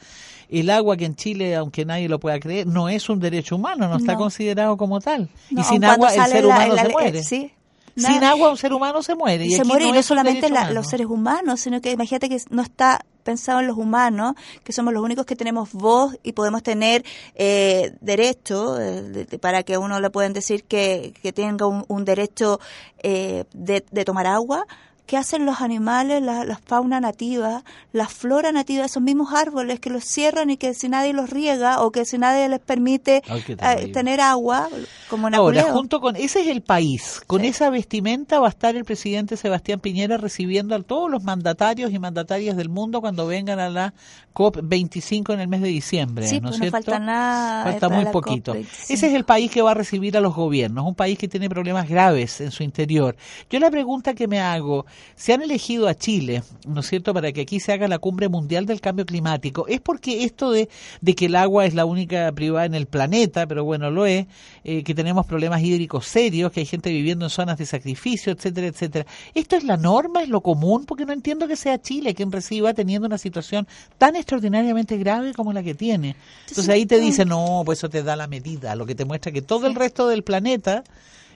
el 0.48 0.70
agua 0.70 0.96
que 0.96 1.04
en 1.04 1.16
Chile, 1.16 1.54
aunque 1.54 1.84
nadie 1.84 2.08
lo 2.08 2.18
pueda 2.18 2.40
creer, 2.40 2.66
no 2.66 2.88
es 2.88 3.10
un 3.10 3.20
derecho 3.20 3.56
humano, 3.56 3.88
no, 3.88 3.98
está 3.98 4.16
considerado 4.16 4.78
como 4.78 5.00
tal. 5.00 5.28
y 5.50 5.62
sin 5.62 5.84
agua 5.84 6.14
el 6.14 6.24
ser 6.24 6.46
humano 6.46 6.76
se 6.76 6.88
muere. 6.88 7.22
sí. 7.22 7.52
Sin 7.94 8.24
agua 8.24 8.50
un 8.50 8.56
ser 8.56 8.72
humano 8.72 9.02
se 9.02 9.14
muere. 9.14 9.44
Y, 9.44 9.50
se 9.50 9.64
muere 9.64 9.86
y 9.86 9.92
no 9.92 10.02
solamente 10.02 10.48
los 10.72 10.86
seres 10.88 11.08
humanos, 11.08 11.60
sino 11.60 11.80
que 11.80 11.90
imagínate 11.90 12.28
que 12.28 12.38
no 12.50 12.62
está 12.62 13.04
pensado 13.28 13.60
en 13.60 13.66
los 13.66 13.76
humanos, 13.76 14.32
que 14.64 14.72
somos 14.72 14.94
los 14.94 15.02
únicos 15.02 15.26
que 15.26 15.36
tenemos 15.36 15.74
voz 15.74 16.16
y 16.22 16.32
podemos 16.32 16.62
tener 16.62 17.04
eh, 17.34 17.94
derecho, 18.00 18.80
eh, 18.80 19.26
para 19.38 19.64
que 19.64 19.76
uno 19.76 20.00
le 20.00 20.08
pueden 20.08 20.32
decir 20.32 20.64
que, 20.64 21.12
que 21.22 21.34
tenga 21.34 21.66
un, 21.66 22.04
derecho 22.06 22.58
eh, 23.02 23.44
de, 23.52 23.84
de 23.90 24.04
tomar 24.06 24.26
agua, 24.26 24.66
¿Qué 25.08 25.16
hacen 25.16 25.46
los 25.46 25.62
animales, 25.62 26.22
la, 26.22 26.60
fauna 26.66 27.00
nativa, 27.00 27.64
la 27.94 28.08
flora 28.08 28.52
nativa, 28.52 28.84
esos 28.84 29.02
mismos 29.02 29.32
árboles 29.32 29.80
que 29.80 29.88
los 29.88 30.04
cierran 30.04 30.50
y 30.50 30.58
que 30.58 30.74
si 30.74 30.90
nadie 30.90 31.14
los 31.14 31.30
riega 31.30 31.80
o 31.80 31.90
que 31.90 32.04
si 32.04 32.18
nadie 32.18 32.46
les 32.46 32.60
permite 32.60 33.22
eh, 33.26 33.90
tener 33.90 34.20
agua, 34.20 34.68
como 35.08 35.28
en 35.28 35.34
Ahora, 35.34 35.62
junto 35.72 36.00
con, 36.00 36.14
ese 36.16 36.42
es 36.42 36.48
el 36.48 36.60
país, 36.60 37.22
con 37.26 37.46
esa 37.46 37.70
vestimenta 37.70 38.38
va 38.38 38.48
a 38.48 38.50
estar 38.50 38.76
el 38.76 38.84
presidente 38.84 39.38
Sebastián 39.38 39.80
Piñera 39.80 40.18
recibiendo 40.18 40.74
a 40.74 40.82
todos 40.82 41.10
los 41.10 41.22
mandatarios 41.22 41.90
y 41.90 41.98
mandatarias 41.98 42.58
del 42.58 42.68
mundo 42.68 43.00
cuando 43.00 43.26
vengan 43.26 43.60
a 43.60 43.70
la 43.70 43.94
COP25 44.34 45.32
en 45.32 45.40
el 45.40 45.48
mes 45.48 45.62
de 45.62 45.68
diciembre. 45.68 46.28
Sí, 46.28 46.40
¿no 46.40 46.50
pues 46.50 46.60
no 46.60 46.70
falta 46.70 46.98
nada. 46.98 47.64
Falta 47.64 47.88
muy 47.88 48.04
poquito. 48.06 48.54
Ese 48.54 49.06
es 49.06 49.14
el 49.14 49.24
país 49.24 49.50
que 49.50 49.62
va 49.62 49.70
a 49.70 49.74
recibir 49.74 50.18
a 50.18 50.20
los 50.20 50.34
gobiernos, 50.34 50.86
un 50.86 50.94
país 50.94 51.16
que 51.18 51.28
tiene 51.28 51.48
problemas 51.48 51.88
graves 51.88 52.42
en 52.42 52.50
su 52.50 52.62
interior. 52.62 53.16
Yo 53.48 53.58
la 53.58 53.70
pregunta 53.70 54.12
que 54.12 54.28
me 54.28 54.40
hago, 54.40 54.84
se 55.16 55.32
han 55.32 55.42
elegido 55.42 55.88
a 55.88 55.94
Chile, 55.94 56.42
¿no 56.66 56.80
es 56.80 56.88
cierto?, 56.88 57.12
para 57.12 57.32
que 57.32 57.42
aquí 57.42 57.60
se 57.60 57.72
haga 57.72 57.88
la 57.88 57.98
cumbre 57.98 58.28
mundial 58.28 58.66
del 58.66 58.80
cambio 58.80 59.04
climático. 59.04 59.66
Es 59.66 59.80
porque 59.80 60.24
esto 60.24 60.50
de, 60.50 60.68
de 61.00 61.14
que 61.14 61.26
el 61.26 61.36
agua 61.36 61.66
es 61.66 61.74
la 61.74 61.84
única 61.84 62.30
privada 62.32 62.66
en 62.66 62.74
el 62.74 62.86
planeta, 62.86 63.46
pero 63.46 63.64
bueno, 63.64 63.90
lo 63.90 64.06
es, 64.06 64.26
eh, 64.64 64.82
que 64.82 64.94
tenemos 64.94 65.26
problemas 65.26 65.62
hídricos 65.62 66.06
serios, 66.06 66.52
que 66.52 66.60
hay 66.60 66.66
gente 66.66 66.90
viviendo 66.90 67.26
en 67.26 67.30
zonas 67.30 67.58
de 67.58 67.66
sacrificio, 67.66 68.32
etcétera, 68.32 68.66
etcétera. 68.66 69.06
¿Esto 69.34 69.56
es 69.56 69.64
la 69.64 69.76
norma, 69.76 70.22
es 70.22 70.28
lo 70.28 70.40
común? 70.40 70.84
Porque 70.84 71.04
no 71.04 71.12
entiendo 71.12 71.48
que 71.48 71.56
sea 71.56 71.80
Chile 71.80 72.14
quien 72.14 72.30
reciba 72.30 72.74
teniendo 72.74 73.06
una 73.06 73.18
situación 73.18 73.66
tan 73.98 74.16
extraordinariamente 74.16 74.96
grave 74.96 75.32
como 75.34 75.52
la 75.52 75.62
que 75.62 75.74
tiene. 75.74 76.16
Entonces 76.48 76.68
ahí 76.68 76.86
te 76.86 77.00
dicen, 77.00 77.28
no, 77.28 77.62
pues 77.64 77.78
eso 77.78 77.88
te 77.88 78.02
da 78.02 78.16
la 78.16 78.26
medida, 78.26 78.74
lo 78.74 78.86
que 78.86 78.94
te 78.94 79.04
muestra 79.04 79.32
que 79.32 79.42
todo 79.42 79.66
el 79.66 79.74
resto 79.74 80.08
del 80.08 80.22
planeta 80.22 80.84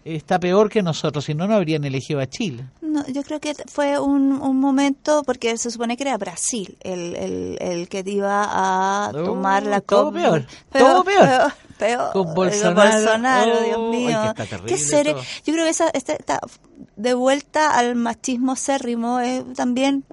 está 0.04 0.38
peor 0.38 0.68
que 0.68 0.82
nosotros, 0.82 1.24
si 1.24 1.34
no, 1.34 1.46
no 1.46 1.54
habrían 1.54 1.84
elegido 1.84 2.20
a 2.20 2.26
Chile. 2.26 2.64
No, 2.80 3.06
yo 3.06 3.22
creo 3.22 3.40
que 3.40 3.54
fue 3.66 3.98
un, 3.98 4.32
un 4.32 4.60
momento, 4.60 5.22
porque 5.24 5.56
se 5.56 5.70
supone 5.70 5.96
que 5.96 6.02
era 6.04 6.16
Brasil 6.18 6.76
el, 6.80 7.16
el, 7.16 7.58
el 7.60 7.88
que 7.88 8.02
iba 8.06 8.44
a 9.06 9.12
tomar 9.12 9.64
la 9.64 9.80
Todo 9.80 10.12
peor, 10.12 10.46
todo 10.72 11.04
peor. 11.04 11.52
peor. 11.78 12.12
Con 12.12 12.34
Bolsonaro, 12.34 13.60
Dios 13.62 13.90
mío. 13.90 14.34
Qué 14.66 14.76
serio. 14.76 15.16
Yo 15.44 15.52
creo 15.52 15.64
que 15.64 15.70
esa, 15.70 15.88
esta, 15.90 16.14
esta, 16.14 16.40
de 16.96 17.14
vuelta 17.14 17.76
al 17.76 17.94
machismo 17.94 18.56
cérrimo 18.56 19.20
es 19.20 19.44
también 19.54 20.04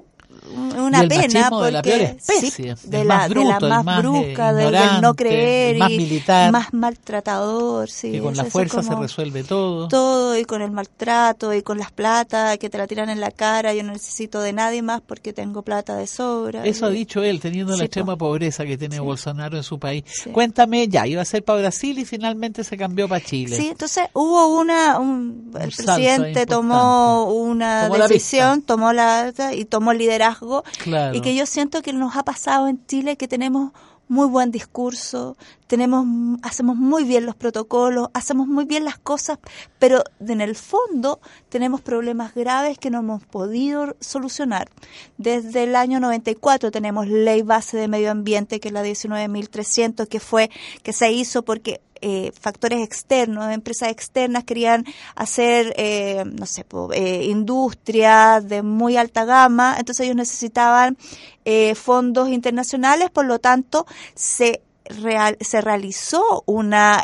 una 0.50 1.08
pena 1.08 1.50
porque 1.50 1.66
de 1.66 1.72
la 1.72 1.82
peor 1.82 2.02
especie, 2.02 2.76
de, 2.84 3.06
la, 3.06 3.16
más 3.16 3.30
bruto, 3.30 3.66
de 3.66 3.70
la 3.70 3.84
más, 3.84 4.00
brusca, 4.00 4.54
del, 4.54 5.02
no 5.02 5.14
creer 5.14 5.78
más 5.78 5.92
y 5.92 5.98
militar, 5.98 6.52
más 6.52 6.74
maltratador, 6.74 7.90
sí, 7.90 8.12
que 8.12 8.22
con 8.22 8.36
la 8.36 8.46
fuerza 8.46 8.82
se 8.82 8.96
resuelve 8.96 9.44
todo. 9.44 9.88
Todo 9.88 10.38
y 10.38 10.46
con 10.46 10.62
el 10.62 10.72
maltrato 10.72 11.54
y 11.54 11.62
con 11.62 11.78
las 11.78 11.92
plata 11.92 12.58
que 12.58 12.70
te 12.70 12.78
la 12.78 12.88
tiran 12.88 13.10
en 13.10 13.20
la 13.20 13.32
cara, 13.32 13.74
yo 13.74 13.84
no 13.84 13.94
necesito 13.94 14.42
de 14.42 14.54
nadie 14.54 14.82
más 14.82 15.02
porque 15.02 15.34
tengo 15.34 15.62
plata 15.62 15.96
de 15.96 16.08
sobra. 16.08 16.66
Eso 16.66 16.86
ha 16.86 16.90
dicho 16.90 17.24
él, 17.24 17.40
teniendo 17.40 17.76
la 17.76 17.86
extrema 17.86 18.18
pobreza 18.18 18.66
que 18.66 18.78
tiene 18.78 19.00
Bolsonaro 19.00 19.58
en 19.58 19.64
su 19.64 19.80
país. 19.80 20.04
Cuéntame, 20.32 20.88
ya, 20.88 21.08
iba 21.08 21.22
a 21.22 21.26
ser 21.26 21.44
para 21.44 21.60
Brasil 21.60 22.00
y 22.00 22.06
finalmente 22.06 22.64
se 22.64 22.78
cambió 22.78 23.08
para 23.08 23.24
Chile. 23.24 23.58
Sí, 23.58 23.68
entonces 23.68 24.06
hubo 24.14 24.60
una, 24.60 25.00
un, 25.00 25.52
el 25.60 25.72
presidente 25.72 26.46
tomó 26.46 27.32
una 27.34 27.90
decisión, 27.90 28.62
tomó 28.62 28.94
la 28.94 29.34
y 29.54 29.66
tomó 29.66 29.92
el 29.92 30.00
liderazgo 30.42 30.64
y 31.14 31.22
que 31.22 31.36
yo 31.36 31.46
siento 31.46 31.82
que 31.82 31.94
nos 31.94 32.16
ha 32.16 32.24
pasado 32.24 32.68
en 32.68 32.86
Chile 32.86 33.18
que 33.18 33.28
tenemos 33.28 33.72
muy 34.10 34.28
buen 34.28 34.50
discurso, 34.50 35.38
tenemos, 35.68 36.04
hacemos 36.42 36.76
muy 36.76 37.04
bien 37.04 37.28
los 37.28 37.36
protocolos, 37.36 38.10
hacemos 38.16 38.48
muy 38.48 38.66
bien 38.66 38.84
las 38.84 38.98
cosas, 38.98 39.38
pero 39.78 40.04
en 40.20 40.42
el 40.42 40.56
fondo 40.56 41.22
tenemos 41.48 41.82
problemas 41.82 42.34
graves 42.34 42.80
que 42.80 42.90
no 42.90 43.00
hemos 43.00 43.24
podido 43.24 43.96
solucionar. 44.00 44.68
Desde 45.20 45.64
el 45.64 45.76
año 45.76 46.00
94 46.00 46.72
tenemos 46.72 47.08
ley 47.08 47.44
base 47.44 47.78
de 47.78 47.88
medio 47.88 48.10
ambiente, 48.10 48.60
que 48.60 48.70
es 48.70 48.74
la 48.74 48.84
19.300, 48.84 50.08
que 50.08 50.20
fue, 50.20 50.50
que 50.82 50.92
se 50.92 51.12
hizo 51.12 51.44
porque 51.44 51.80
eh, 52.02 52.32
factores 52.40 52.84
externos, 52.84 53.52
empresas 53.52 53.90
externas 53.90 54.44
querían 54.44 54.86
hacer, 55.16 55.74
eh, 55.78 56.24
no 56.26 56.46
sé, 56.46 56.66
eh, 56.94 57.26
industria 57.26 58.42
de 58.42 58.62
muy 58.62 58.98
alta 58.98 59.26
gama, 59.26 59.76
entonces 59.78 60.06
ellos 60.06 60.16
necesitaban 60.16 60.98
eh, 61.46 61.76
fondos 61.76 62.30
internacionales, 62.30 63.10
por 63.10 63.26
lo 63.26 63.40
tanto 63.40 63.86
se, 64.16 64.62
real, 64.86 65.38
se 65.42 65.62
realizó 65.62 66.44
una 66.46 67.04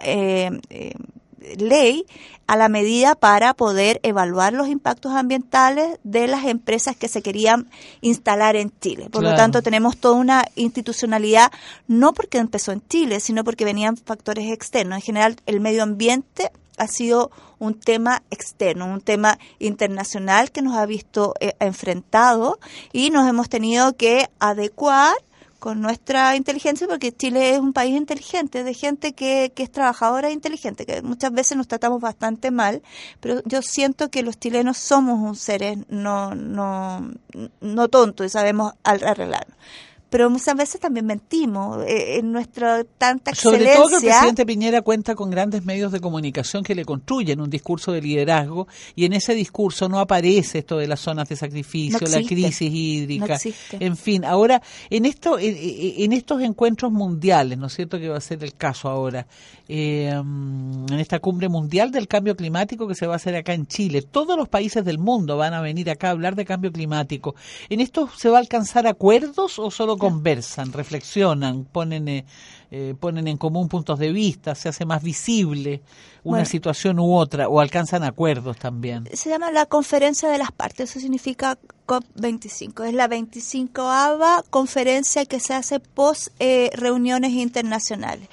ley 1.57 2.05
a 2.47 2.55
la 2.55 2.69
medida 2.69 3.15
para 3.15 3.53
poder 3.53 3.99
evaluar 4.03 4.53
los 4.53 4.67
impactos 4.67 5.13
ambientales 5.13 5.97
de 6.03 6.27
las 6.27 6.45
empresas 6.45 6.95
que 6.95 7.07
se 7.07 7.21
querían 7.21 7.69
instalar 8.01 8.55
en 8.55 8.71
Chile. 8.79 9.09
Por 9.09 9.23
lo 9.23 9.35
tanto, 9.35 9.61
tenemos 9.61 9.97
toda 9.97 10.15
una 10.15 10.45
institucionalidad, 10.55 11.51
no 11.87 12.13
porque 12.13 12.37
empezó 12.37 12.71
en 12.71 12.87
Chile, 12.87 13.19
sino 13.19 13.43
porque 13.43 13.65
venían 13.65 13.97
factores 13.97 14.51
externos. 14.51 14.97
En 14.97 15.01
general, 15.01 15.37
el 15.45 15.59
medio 15.59 15.83
ambiente 15.83 16.51
ha 16.77 16.87
sido 16.87 17.31
un 17.57 17.79
tema 17.79 18.21
externo, 18.29 18.85
un 18.85 19.01
tema 19.01 19.39
internacional 19.59 20.51
que 20.51 20.61
nos 20.61 20.75
ha 20.75 20.85
visto 20.85 21.33
eh, 21.39 21.53
enfrentado 21.59 22.59
y 22.91 23.09
nos 23.09 23.27
hemos 23.27 23.49
tenido 23.49 23.95
que 23.95 24.29
adecuar 24.39 25.15
con 25.65 25.81
nuestra 25.81 26.35
inteligencia, 26.35 26.85
porque 26.87 27.11
Chile 27.11 27.55
es 27.55 27.59
un 27.59 27.73
país 27.73 27.97
inteligente, 27.97 28.63
de 28.63 28.75
gente 28.75 29.13
que, 29.13 29.51
que 29.55 29.63
es 29.63 29.71
trabajadora 29.71 30.29
e 30.29 30.31
inteligente, 30.31 30.85
que 30.85 31.01
muchas 31.01 31.31
veces 31.31 31.57
nos 31.57 31.67
tratamos 31.67 31.99
bastante 31.99 32.51
mal, 32.51 32.83
pero 33.19 33.41
yo 33.45 33.63
siento 33.63 34.11
que 34.11 34.21
los 34.21 34.37
chilenos 34.37 34.77
somos 34.77 35.19
un 35.19 35.35
seres 35.35 35.79
no, 35.89 36.35
no, 36.35 37.11
no 37.61 37.87
tontos 37.87 38.27
y 38.27 38.29
sabemos 38.29 38.73
arreglarnos 38.83 39.57
pero 40.15 40.29
muchas 40.29 40.55
veces 40.55 40.79
también 40.79 41.05
mentimos 41.05 41.83
eh, 41.85 42.19
en 42.19 42.31
nuestra 42.31 42.85
tanta 42.85 43.31
excelencia. 43.31 43.75
Sobre 43.75 43.89
todo 43.89 43.99
que 43.99 44.05
el 44.05 44.11
presidente 44.13 44.45
Piñera 44.45 44.81
cuenta 44.81 45.13
con 45.13 45.29
grandes 45.29 45.65
medios 45.65 45.91
de 45.91 45.99
comunicación 45.99 46.63
que 46.63 46.73
le 46.73 46.85
construyen 46.85 47.41
un 47.41 47.49
discurso 47.49 47.91
de 47.91 48.01
liderazgo 48.01 48.65
y 48.95 49.03
en 49.03 49.11
ese 49.11 49.35
discurso 49.35 49.89
no 49.89 49.99
aparece 49.99 50.59
esto 50.59 50.77
de 50.77 50.87
las 50.87 51.01
zonas 51.01 51.27
de 51.27 51.35
sacrificio, 51.35 51.99
la 52.07 52.23
crisis 52.23 52.61
hídrica, 52.61 53.37
en 53.73 53.97
fin. 53.97 54.23
Ahora, 54.23 54.61
en 54.89 55.03
esto, 55.03 55.37
en, 55.37 56.13
estos 56.13 56.41
encuentros 56.41 56.93
mundiales, 56.93 57.57
¿no 57.57 57.67
es 57.67 57.75
cierto 57.75 57.99
que 57.99 58.07
va 58.07 58.15
a 58.15 58.21
ser 58.21 58.41
el 58.41 58.55
caso 58.55 58.87
ahora? 58.87 59.27
Eh, 59.67 60.11
en 60.13 60.99
esta 60.99 61.19
cumbre 61.19 61.49
mundial 61.49 61.91
del 61.91 62.07
cambio 62.07 62.37
climático 62.37 62.87
que 62.87 62.95
se 62.95 63.05
va 63.05 63.13
a 63.13 63.15
hacer 63.17 63.35
acá 63.35 63.53
en 63.53 63.67
Chile, 63.67 64.01
todos 64.01 64.37
los 64.37 64.47
países 64.47 64.85
del 64.85 64.97
mundo 64.97 65.35
van 65.35 65.53
a 65.53 65.59
venir 65.59 65.89
acá 65.89 66.07
a 66.07 66.11
hablar 66.11 66.35
de 66.35 66.45
cambio 66.45 66.71
climático. 66.71 67.35
¿En 67.67 67.81
esto 67.81 68.07
se 68.15 68.29
va 68.29 68.37
a 68.37 68.39
alcanzar 68.39 68.87
acuerdos 68.87 69.59
o 69.59 69.71
solo 69.71 69.97
conversan, 70.05 70.71
reflexionan, 70.71 71.65
ponen, 71.65 72.07
eh, 72.07 72.25
eh, 72.77 72.93
ponen 72.93 73.29
en 73.29 73.37
común 73.37 73.69
puntos 73.69 73.99
de 73.99 74.11
vista, 74.11 74.53
se 74.53 74.67
hace 74.67 74.83
más 74.83 75.01
visible 75.01 75.81
una 76.25 76.43
situación 76.43 76.99
u 76.99 77.15
otra, 77.15 77.47
o 77.47 77.61
alcanzan 77.61 78.03
acuerdos 78.03 78.57
también. 78.57 79.07
Se 79.13 79.29
llama 79.29 79.49
la 79.51 79.65
conferencia 79.65 80.27
de 80.27 80.39
las 80.39 80.51
partes, 80.51 80.89
eso 80.89 80.99
significa 80.99 81.57
COP25. 81.87 82.85
Es 82.85 82.93
la 82.93 83.07
25ava 83.07 84.43
conferencia 84.49 85.25
que 85.25 85.39
se 85.39 85.53
hace 85.53 85.79
post 85.79 86.29
eh, 86.39 86.69
reuniones 86.73 87.31
internacionales. 87.31 88.27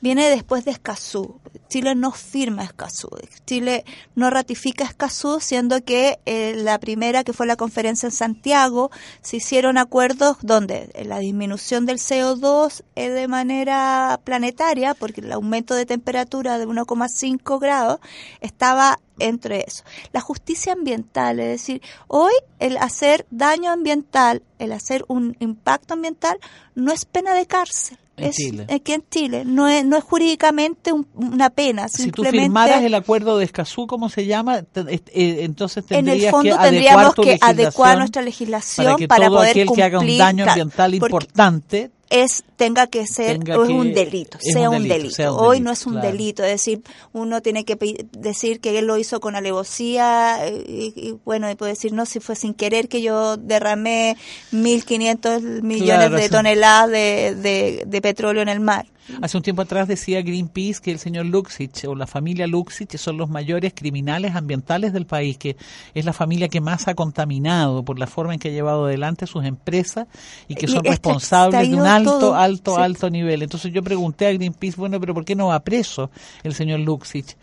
Viene 0.00 0.28
después 0.28 0.64
de 0.64 0.72
Escazú. 0.72 1.40
Chile 1.68 1.94
no 1.94 2.12
firma 2.12 2.64
Escazú. 2.64 3.08
Chile 3.46 3.84
no 4.14 4.28
ratifica 4.28 4.84
Escazú, 4.84 5.38
siendo 5.40 5.82
que 5.84 6.18
eh, 6.26 6.54
la 6.56 6.78
primera, 6.78 7.24
que 7.24 7.32
fue 7.32 7.46
la 7.46 7.56
conferencia 7.56 8.08
en 8.08 8.12
Santiago, 8.12 8.90
se 9.22 9.38
hicieron 9.38 9.78
acuerdos 9.78 10.36
donde 10.42 10.90
la 11.04 11.18
disminución 11.18 11.86
del 11.86 11.98
CO2 11.98 12.82
es 12.94 13.14
de 13.14 13.28
manera 13.28 13.85
planetaria, 14.24 14.94
porque 14.94 15.20
el 15.20 15.32
aumento 15.32 15.74
de 15.74 15.86
temperatura 15.86 16.58
de 16.58 16.66
1,5 16.66 17.60
grados 17.60 18.00
estaba 18.40 18.98
entre 19.18 19.64
eso. 19.66 19.84
La 20.12 20.20
justicia 20.20 20.72
ambiental, 20.72 21.40
es 21.40 21.48
decir, 21.48 21.82
hoy 22.08 22.32
el 22.58 22.76
hacer 22.76 23.26
daño 23.30 23.70
ambiental, 23.70 24.42
el 24.58 24.72
hacer 24.72 25.04
un 25.08 25.36
impacto 25.40 25.94
ambiental, 25.94 26.38
no 26.74 26.92
es 26.92 27.04
pena 27.04 27.34
de 27.34 27.46
cárcel. 27.46 27.98
En 28.16 28.32
Chile. 28.32 28.66
Aquí 28.70 28.92
en 28.92 29.04
Chile. 29.10 29.42
No 29.44 29.68
es, 29.68 29.84
no 29.84 29.96
es 29.96 30.04
jurídicamente 30.04 30.90
una 31.14 31.50
pena. 31.50 31.88
Si 31.88 32.10
tú 32.10 32.24
firmaras 32.24 32.82
el 32.82 32.94
acuerdo 32.94 33.36
de 33.38 33.44
Escazú, 33.44 33.86
¿cómo 33.86 34.08
se 34.08 34.24
llama? 34.24 34.58
Eh, 34.74 35.00
entonces 35.40 35.84
tendrías 35.84 36.16
en 36.16 36.24
el 36.24 36.30
fondo 36.30 36.56
que 36.56 36.64
tendríamos 36.64 37.14
que 37.14 37.38
adecuar 37.40 37.98
nuestra 37.98 38.22
legislación 38.22 38.86
para, 38.86 38.96
que 38.96 39.08
para 39.08 39.26
todo 39.26 39.40
aquel 39.40 39.68
que 39.74 39.82
haga 39.82 39.98
un 39.98 40.18
daño 40.18 40.46
ambiental 40.48 40.94
importante 40.94 41.90
es 42.10 42.44
tenga 42.56 42.86
que 42.86 43.06
ser 43.06 43.38
un 43.38 43.92
delito, 43.92 44.38
sea 44.40 44.70
un 44.70 44.86
delito. 44.86 45.36
Hoy 45.36 45.60
no 45.60 45.72
es 45.72 45.86
un 45.86 46.00
delito, 46.00 46.42
es 46.44 46.50
decir, 46.50 46.82
uno 47.12 47.42
tiene 47.42 47.64
que 47.64 47.76
decir 48.12 48.60
que 48.60 48.78
él 48.78 48.86
lo 48.86 48.96
hizo 48.96 49.20
con 49.20 49.34
alevosía 49.36 50.46
eh, 50.46 50.64
y, 50.66 51.16
bueno, 51.24 51.50
y 51.50 51.54
puede 51.54 51.72
decir, 51.72 51.92
no, 51.92 52.06
si 52.06 52.20
fue 52.20 52.36
sin 52.36 52.54
querer 52.54 52.88
que 52.88 53.02
yo 53.02 53.36
derramé 53.36 54.16
1.500 54.52 55.62
millones 55.62 56.10
de 56.12 56.28
toneladas 56.28 56.90
de, 56.90 57.84
de 57.86 58.00
petróleo 58.02 58.42
en 58.42 58.48
el 58.48 58.60
mar. 58.60 58.86
Hace 59.22 59.36
un 59.36 59.42
tiempo 59.42 59.62
atrás 59.62 59.88
decía 59.88 60.22
Greenpeace 60.22 60.80
que 60.80 60.90
el 60.90 60.98
señor 60.98 61.26
Luxich 61.26 61.84
o 61.84 61.94
la 61.94 62.06
familia 62.06 62.46
Luxich 62.46 62.96
son 62.96 63.16
los 63.16 63.28
mayores 63.28 63.72
criminales 63.74 64.34
ambientales 64.34 64.92
del 64.92 65.06
país, 65.06 65.38
que 65.38 65.56
es 65.94 66.04
la 66.04 66.12
familia 66.12 66.48
que 66.48 66.60
más 66.60 66.88
ha 66.88 66.94
contaminado 66.94 67.84
por 67.84 67.98
la 67.98 68.06
forma 68.06 68.34
en 68.34 68.40
que 68.40 68.48
ha 68.48 68.52
llevado 68.52 68.86
adelante 68.86 69.26
sus 69.26 69.44
empresas 69.44 70.06
y 70.48 70.54
que 70.54 70.66
son 70.66 70.84
responsables 70.84 71.70
de 71.70 71.76
un 71.76 71.86
alto, 71.86 72.34
alto, 72.34 72.76
alto 72.76 73.10
nivel. 73.10 73.42
Entonces 73.42 73.72
yo 73.72 73.82
pregunté 73.82 74.26
a 74.26 74.32
Greenpeace, 74.32 74.76
bueno, 74.76 74.98
pero 75.00 75.14
¿por 75.14 75.24
qué 75.24 75.34
no 75.34 75.48
va 75.48 75.60
preso 75.60 76.10
el 76.42 76.54
señor 76.54 76.80
Luxich? 76.80 77.36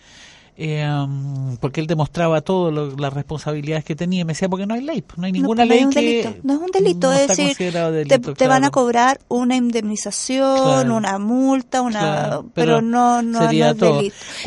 Eh, 0.56 0.88
porque 1.60 1.82
él 1.82 1.88
demostraba 1.88 2.42
todas 2.42 2.98
las 3.00 3.14
responsabilidades 3.14 3.84
que 3.84 3.96
tenía. 3.96 4.26
Me 4.26 4.34
decía, 4.34 4.50
porque 4.50 4.66
no 4.66 4.76
hay 4.76 4.82
ley, 4.82 5.04
no 5.18 5.26
hay 5.26 5.32
ninguna 5.32 5.66
ley 5.66 5.88
que... 5.90 6.40
No 6.44 6.54
es 6.54 6.60
un 6.60 6.72
delito, 6.72 7.12
es 7.12 7.36
decir, 7.36 7.74
te, 8.38 8.48
van 8.48 8.64
a 8.64 8.70
cobrar 8.70 9.20
una 9.30 9.56
indemnización, 9.56 10.92
una 10.92 11.18
multa, 11.18 11.82
una 11.82 12.42
pero, 12.54 12.82
no, 12.82 13.22
no, 13.22 13.44
es 13.44 13.50
delito. 13.50 14.02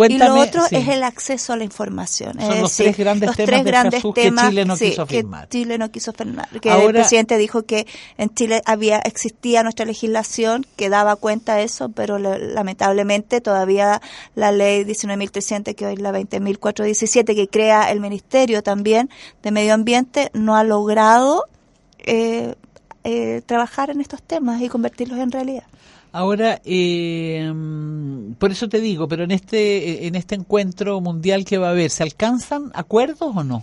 y 0.08 0.18
lo 0.18 0.40
otro 0.40 0.64
es 0.70 0.88
el 0.88 1.02
acceso 1.02 1.52
a 1.52 1.56
la 1.56 1.64
información. 1.64 2.40
Son 2.40 2.60
los 2.60 2.76
tres 2.76 2.96
grandes 2.96 3.34
temas, 3.36 3.64
grandes 3.64 4.02
que 4.14 4.32
Chile 4.32 4.64
no 4.64 4.76
quiso 4.76 5.06
firmar. 5.06 5.48
Que 5.48 5.58
Chile 5.58 5.78
no 5.78 5.90
quiso 5.90 6.12
firmar. 6.12 6.48
Que 6.60 6.70
el 6.70 6.92
presidente 6.92 7.36
dijo 7.38 7.64
que 7.64 7.86
en 8.16 8.32
Chile 8.34 8.62
había 8.64 8.98
existía 8.98 9.62
nuestra 9.62 9.86
legislación 9.86 10.66
que 10.76 10.88
daba 10.88 11.16
cuenta 11.16 11.56
de 11.56 11.64
eso, 11.64 11.88
pero 11.88 12.18
lamentablemente 12.18 13.40
todavía 13.40 14.00
la 14.34 14.52
ley 14.52 14.84
19.300 14.84 15.74
que 15.74 15.86
hoy 15.86 15.95
la 16.00 16.12
20.417 16.12 17.34
que 17.34 17.48
crea 17.48 17.90
el 17.90 18.00
Ministerio 18.00 18.62
también 18.62 19.10
de 19.42 19.50
Medio 19.50 19.74
Ambiente, 19.74 20.30
no 20.34 20.56
ha 20.56 20.64
logrado 20.64 21.44
eh, 22.06 22.54
eh, 23.04 23.42
trabajar 23.46 23.90
en 23.90 24.00
estos 24.00 24.22
temas 24.22 24.60
y 24.62 24.68
convertirlos 24.68 25.18
en 25.18 25.30
realidad. 25.30 25.64
Ahora, 26.12 26.60
eh, 26.64 27.52
por 28.38 28.50
eso 28.50 28.68
te 28.68 28.80
digo, 28.80 29.06
pero 29.06 29.24
en 29.24 29.32
este 29.32 30.06
en 30.06 30.14
este 30.14 30.34
encuentro 30.34 31.00
mundial 31.00 31.44
que 31.44 31.58
va 31.58 31.68
a 31.68 31.70
haber, 31.72 31.90
¿se 31.90 32.02
alcanzan 32.02 32.70
acuerdos 32.74 33.36
o 33.36 33.44
no? 33.44 33.62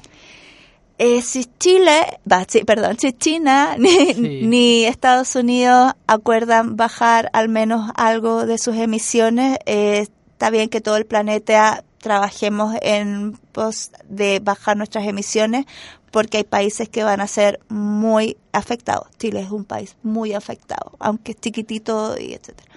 si 1.21 1.45
Chile, 1.59 2.19
perdón, 2.65 2.97
si 2.97 3.11
China 3.11 3.75
ni, 3.79 4.13
ni, 4.13 4.85
Estados 4.85 5.35
Unidos 5.35 5.93
acuerdan 6.07 6.77
bajar 6.77 7.29
al 7.33 7.49
menos 7.49 7.91
algo 7.95 8.45
de 8.45 8.57
sus 8.57 8.77
emisiones, 8.77 9.57
está 9.65 10.49
bien 10.49 10.69
que 10.69 10.79
todo 10.79 10.95
el 10.95 11.05
planeta 11.05 11.83
trabajemos 12.03 12.75
en 12.81 13.31
pos 13.53 13.91
de 14.09 14.39
bajar 14.39 14.75
nuestras 14.75 15.07
emisiones 15.07 15.65
porque 16.11 16.37
hay 16.37 16.43
países 16.43 16.89
que 16.89 17.03
van 17.03 17.21
a 17.21 17.27
ser 17.27 17.61
muy 17.69 18.37
afectados. 18.51 19.07
Chile 19.17 19.39
es 19.39 19.49
un 19.49 19.63
país 19.63 19.95
muy 20.03 20.33
afectado, 20.33 20.91
aunque 20.99 21.31
es 21.31 21.39
chiquitito 21.39 22.19
y 22.19 22.33
etcétera 22.33 22.69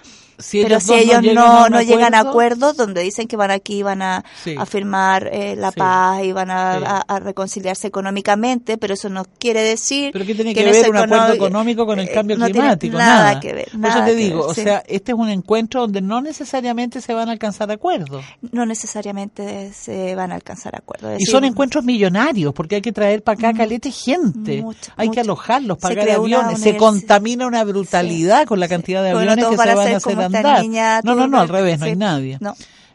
pero 0.51 0.79
si 0.79 0.93
ellos 0.93 1.23
no, 1.33 1.69
no, 1.69 1.81
llegan 1.81 2.13
a 2.13 2.19
acuerdos 2.19 2.77
donde 2.77 3.01
dicen 3.01 3.27
que 3.27 3.35
van 3.35 3.51
aquí 3.51 3.81
van 3.83 4.01
a, 4.01 4.23
firmar 4.65 5.29
eh, 5.31 5.55
la 5.55 5.71
paz 5.71 6.23
y 6.23 6.31
van 6.31 6.51
a, 6.51 7.03
reconciliarse 7.19 7.87
económicamente, 7.87 8.77
pero 8.77 8.93
eso 8.93 9.09
no 9.09 9.25
quiere 9.39 9.61
decir 9.61 10.11
pero 10.13 10.25
qué 10.25 10.35
tiene 10.35 10.53
que, 10.53 10.63
ver 10.63 10.89
un 10.89 10.97
acuerdo 10.97 11.33
económico 11.33 11.85
con 11.85 11.99
el 11.99 12.07
eh, 12.07 12.11
cambio 12.11 12.37
climático 12.37 12.97
nada, 12.97 13.39
que 13.39 13.53
ver. 13.53 13.69
Por 13.71 13.89
eso 13.89 14.03
te 14.03 14.15
digo, 14.15 14.45
o 14.45 14.53
sea, 14.53 14.83
este 14.87 15.11
es 15.11 15.17
un 15.17 15.29
encuentro 15.29 15.81
donde 15.81 16.01
no 16.01 16.21
necesariamente 16.21 17.01
se 17.01 17.13
van 17.13 17.29
a 17.29 17.31
alcanzar 17.31 17.71
acuerdos. 17.71 18.23
No 18.51 18.65
necesariamente 18.65 19.73
se 19.73 20.15
van 20.15 20.31
a 20.31 20.35
alcanzar 20.35 20.75
acuerdos. 20.75 21.19
y 21.19 21.25
son 21.25 21.43
encuentros 21.45 21.83
millonarios 21.83 22.53
porque 22.53 22.75
hay 22.75 22.81
que 22.81 22.91
traer 22.91 23.23
para 23.23 23.39
acá 23.39 23.53
mm, 23.53 23.57
calete 23.57 23.91
gente, 23.91 24.63
hay 24.95 25.09
que 25.09 25.19
alojarlos, 25.19 25.77
pagar 25.77 26.09
aviones, 26.09 26.59
se 26.59 26.77
contamina 26.77 27.47
una 27.47 27.63
brutalidad 27.63 28.45
con 28.45 28.59
la 28.59 28.67
cantidad 28.67 29.03
de 29.03 29.11
aviones 29.11 29.45
que 29.45 29.57
se 29.57 29.75
van 29.75 29.93
a 29.93 29.97
hacer 29.97 30.26
no, 30.29 31.15
no, 31.15 31.27
no, 31.27 31.39
al 31.39 31.49
revés, 31.49 31.79
no 31.79 31.85
hay 31.85 31.95
nadie. 31.95 32.39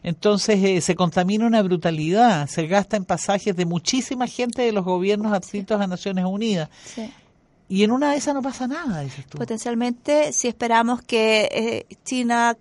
Entonces 0.03 0.61
eh, 0.63 0.81
se 0.81 0.95
contamina 0.95 1.47
una 1.47 1.61
brutalidad, 1.61 2.47
se 2.47 2.67
gasta 2.67 2.97
en 2.97 3.05
pasajes 3.05 3.55
de 3.55 3.65
muchísima 3.65 4.27
gente 4.27 4.61
de 4.61 4.73
los 4.73 4.83
gobiernos 4.83 5.31
adscritos 5.31 5.79
a 5.79 5.87
Naciones 5.87 6.25
Unidas. 6.25 6.69
Y 7.69 7.83
en 7.83 7.91
una 7.91 8.11
de 8.11 8.17
esas 8.17 8.35
no 8.35 8.41
pasa 8.41 8.67
nada, 8.67 8.99
dices 8.99 9.25
tú. 9.25 9.37
Potencialmente, 9.37 10.33
si 10.33 10.49
esperamos 10.49 11.01
que 11.01 11.49
eh, 11.89 11.95
China 12.03 12.57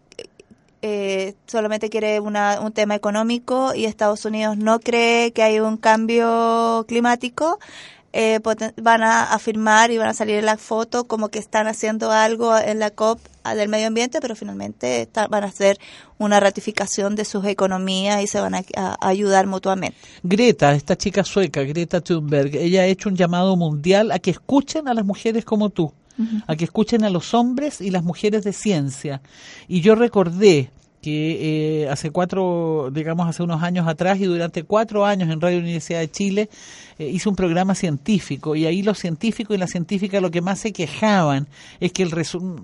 eh, 0.83 1.35
solamente 1.47 1.91
quiere 1.91 2.19
una, 2.21 2.61
un 2.61 2.73
tema 2.73 2.95
económico 2.95 3.75
y 3.75 3.85
Estados 3.85 4.25
Unidos 4.25 4.57
no 4.57 4.81
cree 4.81 5.33
que 5.33 5.43
hay 5.43 5.61
un 5.61 5.77
cambio 5.77 6.85
climático, 6.89 7.59
eh, 8.13 8.41
van 8.77 9.03
a 9.03 9.33
afirmar 9.33 9.91
y 9.91 9.99
van 9.99 10.09
a 10.09 10.15
salir 10.15 10.37
en 10.37 10.47
la 10.47 10.57
foto 10.57 11.05
como 11.05 11.29
que 11.29 11.39
están 11.39 11.67
haciendo 11.67 12.11
algo 12.11 12.59
en 12.59 12.79
la 12.79 12.91
COP 12.91 13.21
del 13.45 13.69
medio 13.69 13.89
ambiente, 13.89 14.21
pero 14.21 14.35
finalmente 14.37 15.09
van 15.31 15.45
a 15.45 15.47
hacer 15.47 15.79
una 16.19 16.41
ratificación 16.41 17.15
de 17.15 17.25
sus 17.25 17.45
economías 17.47 18.23
y 18.23 18.27
se 18.27 18.41
van 18.41 18.55
a, 18.55 18.63
ayudar 19.01 19.47
mutuamente. 19.47 19.97
Greta, 20.23 20.75
esta 20.75 20.97
chica 20.97 21.25
sueca, 21.25 21.63
Greta 21.63 22.01
Thunberg, 22.01 22.55
ella 22.57 22.83
ha 22.83 22.87
hecho 22.87 23.09
un 23.09 23.17
llamado 23.17 23.57
mundial 23.57 24.13
a 24.13 24.19
que 24.19 24.31
escuchen 24.31 24.89
a 24.89 24.95
las 24.95 25.05
mujeres 25.05 25.45
como 25.45 25.71
tú, 25.71 25.93
a 26.47 26.57
que 26.57 26.65
escuchen 26.65 27.05
a 27.05 27.11
los 27.11 27.35
hombres 27.35 27.81
y 27.81 27.91
las 27.91 28.05
mujeres 28.05 28.45
de 28.45 28.53
ciencia. 28.53 29.23
Y 29.69 29.81
yo 29.81 29.95
recordé 29.95 30.71
que 31.03 31.83
eh, 31.83 31.89
hace 31.89 32.11
cuatro, 32.11 32.91
digamos, 32.93 33.29
hace 33.29 33.43
unos 33.43 33.63
años 33.63 33.89
atrás 33.89 34.21
y 34.21 34.25
durante 34.25 34.63
cuatro 34.63 35.05
años 35.05 35.29
en 35.29 35.41
Radio 35.41 35.59
Universidad 35.59 35.99
de 35.99 36.11
Chile 36.11 36.49
eh, 36.97 37.09
hizo 37.09 37.29
un 37.29 37.35
programa 37.35 37.75
científico 37.75 38.55
y 38.55 38.67
ahí 38.67 38.83
los 38.83 38.99
científicos 38.99 39.57
y 39.57 39.59
las 39.59 39.71
científicas 39.71 40.23
lo 40.23 40.31
que 40.31 40.41
más 40.41 40.61
se 40.61 40.73
quejaban 40.73 41.49
es 41.81 41.93
que 41.93 42.05
el 42.05 42.13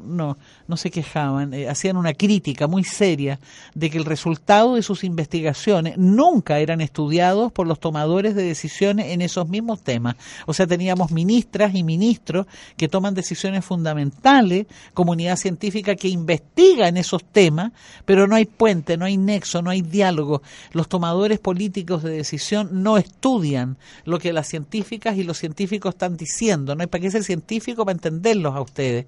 no, 0.05 0.39
no 0.69 0.77
se 0.77 0.91
quejaban, 0.91 1.53
eh, 1.53 1.69
hacían 1.69 1.97
una 1.97 2.15
crítica 2.15 2.69
muy 2.69 2.85
seria 2.85 3.41
de 3.75 3.91
que 3.91 3.99
el 3.99 4.05
resultado 4.05 4.77
de 4.77 4.83
sus 4.83 5.03
investigaciones 5.03 5.99
nunca 5.99 6.61
eran 6.61 6.81
estudiados 6.81 7.51
por 7.51 7.67
los 7.67 7.81
tomadores 7.81 8.37
de 8.37 8.45
decisiones 8.45 9.07
en 9.07 9.21
esos 9.21 9.49
mismos 9.49 9.83
temas. 9.83 10.15
O 10.47 10.55
sea, 10.55 10.69
teníamos 10.69 11.11
ministras 11.11 11.75
y 11.75 11.83
ministros 11.83 12.47
que 12.77 12.87
toman 12.87 13.15
decisiones 13.15 13.65
fundamentales, 13.65 14.67
comunidad 14.95 15.37
científica 15.37 15.97
que 15.97 16.09
investiga 16.09 16.87
en 16.87 16.99
esos 16.99 17.25
temas, 17.25 17.73
pero 18.05 18.28
no 18.29 18.37
hay 18.37 18.45
puente, 18.45 18.97
no 18.97 19.05
hay 19.05 19.17
nexo, 19.17 19.63
no 19.63 19.71
hay 19.71 19.83
diálogo. 19.83 20.43
Los 20.73 20.89
tomadores 20.89 21.39
políticos 21.39 22.03
de 22.03 22.11
decisión 22.11 22.83
no 22.83 22.99
estudian 22.99 23.77
lo 24.05 24.19
que 24.19 24.33
las 24.33 24.47
científicas 24.47 25.17
y 25.17 25.25
los 25.25 25.39
científicos 25.39 25.95
están 25.95 26.17
diciendo. 26.17 26.75
No 26.75 26.83
hay 26.83 26.87
para 26.87 27.03
qué 27.03 27.11
ser 27.11 27.25
científico 27.25 27.85
para 27.85 27.97
entenderlos 27.97 28.55
a 28.55 28.61
ustedes. 28.61 29.07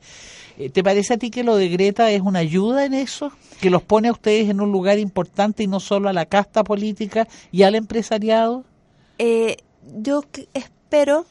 Eh, 0.58 0.70
¿Te 0.70 0.82
parece 0.82 1.14
a 1.14 1.18
ti 1.18 1.30
que 1.30 1.44
lo 1.44 1.56
de 1.56 1.68
Greta 1.68 2.10
es 2.10 2.20
una 2.22 2.40
ayuda 2.40 2.84
en 2.84 2.94
eso? 2.94 3.32
¿Que 3.60 3.70
los 3.70 3.82
pone 3.82 4.08
a 4.08 4.12
ustedes 4.12 4.48
en 4.48 4.60
un 4.60 4.72
lugar 4.72 4.98
importante 4.98 5.62
y 5.62 5.66
no 5.66 5.80
solo 5.80 6.08
a 6.08 6.12
la 6.12 6.26
casta 6.26 6.64
política 6.64 7.28
y 7.52 7.62
al 7.62 7.74
empresariado? 7.74 8.64
Eh, 9.18 9.58
yo 9.96 10.24
espero 10.54 10.79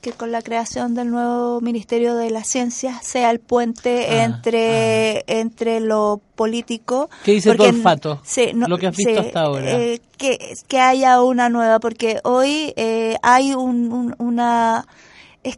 que 0.02 0.13
con 0.13 0.32
la 0.32 0.41
creación 0.41 0.95
del 0.95 1.12
nuevo 1.12 1.60
Ministerio 1.60 2.15
de 2.15 2.32
las 2.32 2.48
Ciencias 2.48 3.06
sea 3.06 3.30
el 3.30 3.39
puente 3.39 4.08
ah, 4.10 4.24
entre, 4.24 5.17
ah. 5.17 5.24
entre 5.28 5.82
lo 5.82 6.22
político. 6.36 7.10
¿Qué 7.26 7.34
dice 7.34 7.54
tu 7.56 7.63
olfato? 7.63 8.22
lo 8.54 8.78
que 8.78 8.88
has 8.88 8.95
visto 8.95 9.19
hasta 9.19 9.41
ahora. 9.41 9.69
Eh, 9.69 10.02
que, 10.17 10.54
que 10.69 10.80
haya 10.80 11.22
una 11.22 11.50
nueva, 11.50 11.80
porque 11.80 12.22
hoy 12.24 12.74
eh, 12.78 13.17
hay 13.22 13.54
un, 13.54 14.15
una 14.17 14.88
es, 15.43 15.58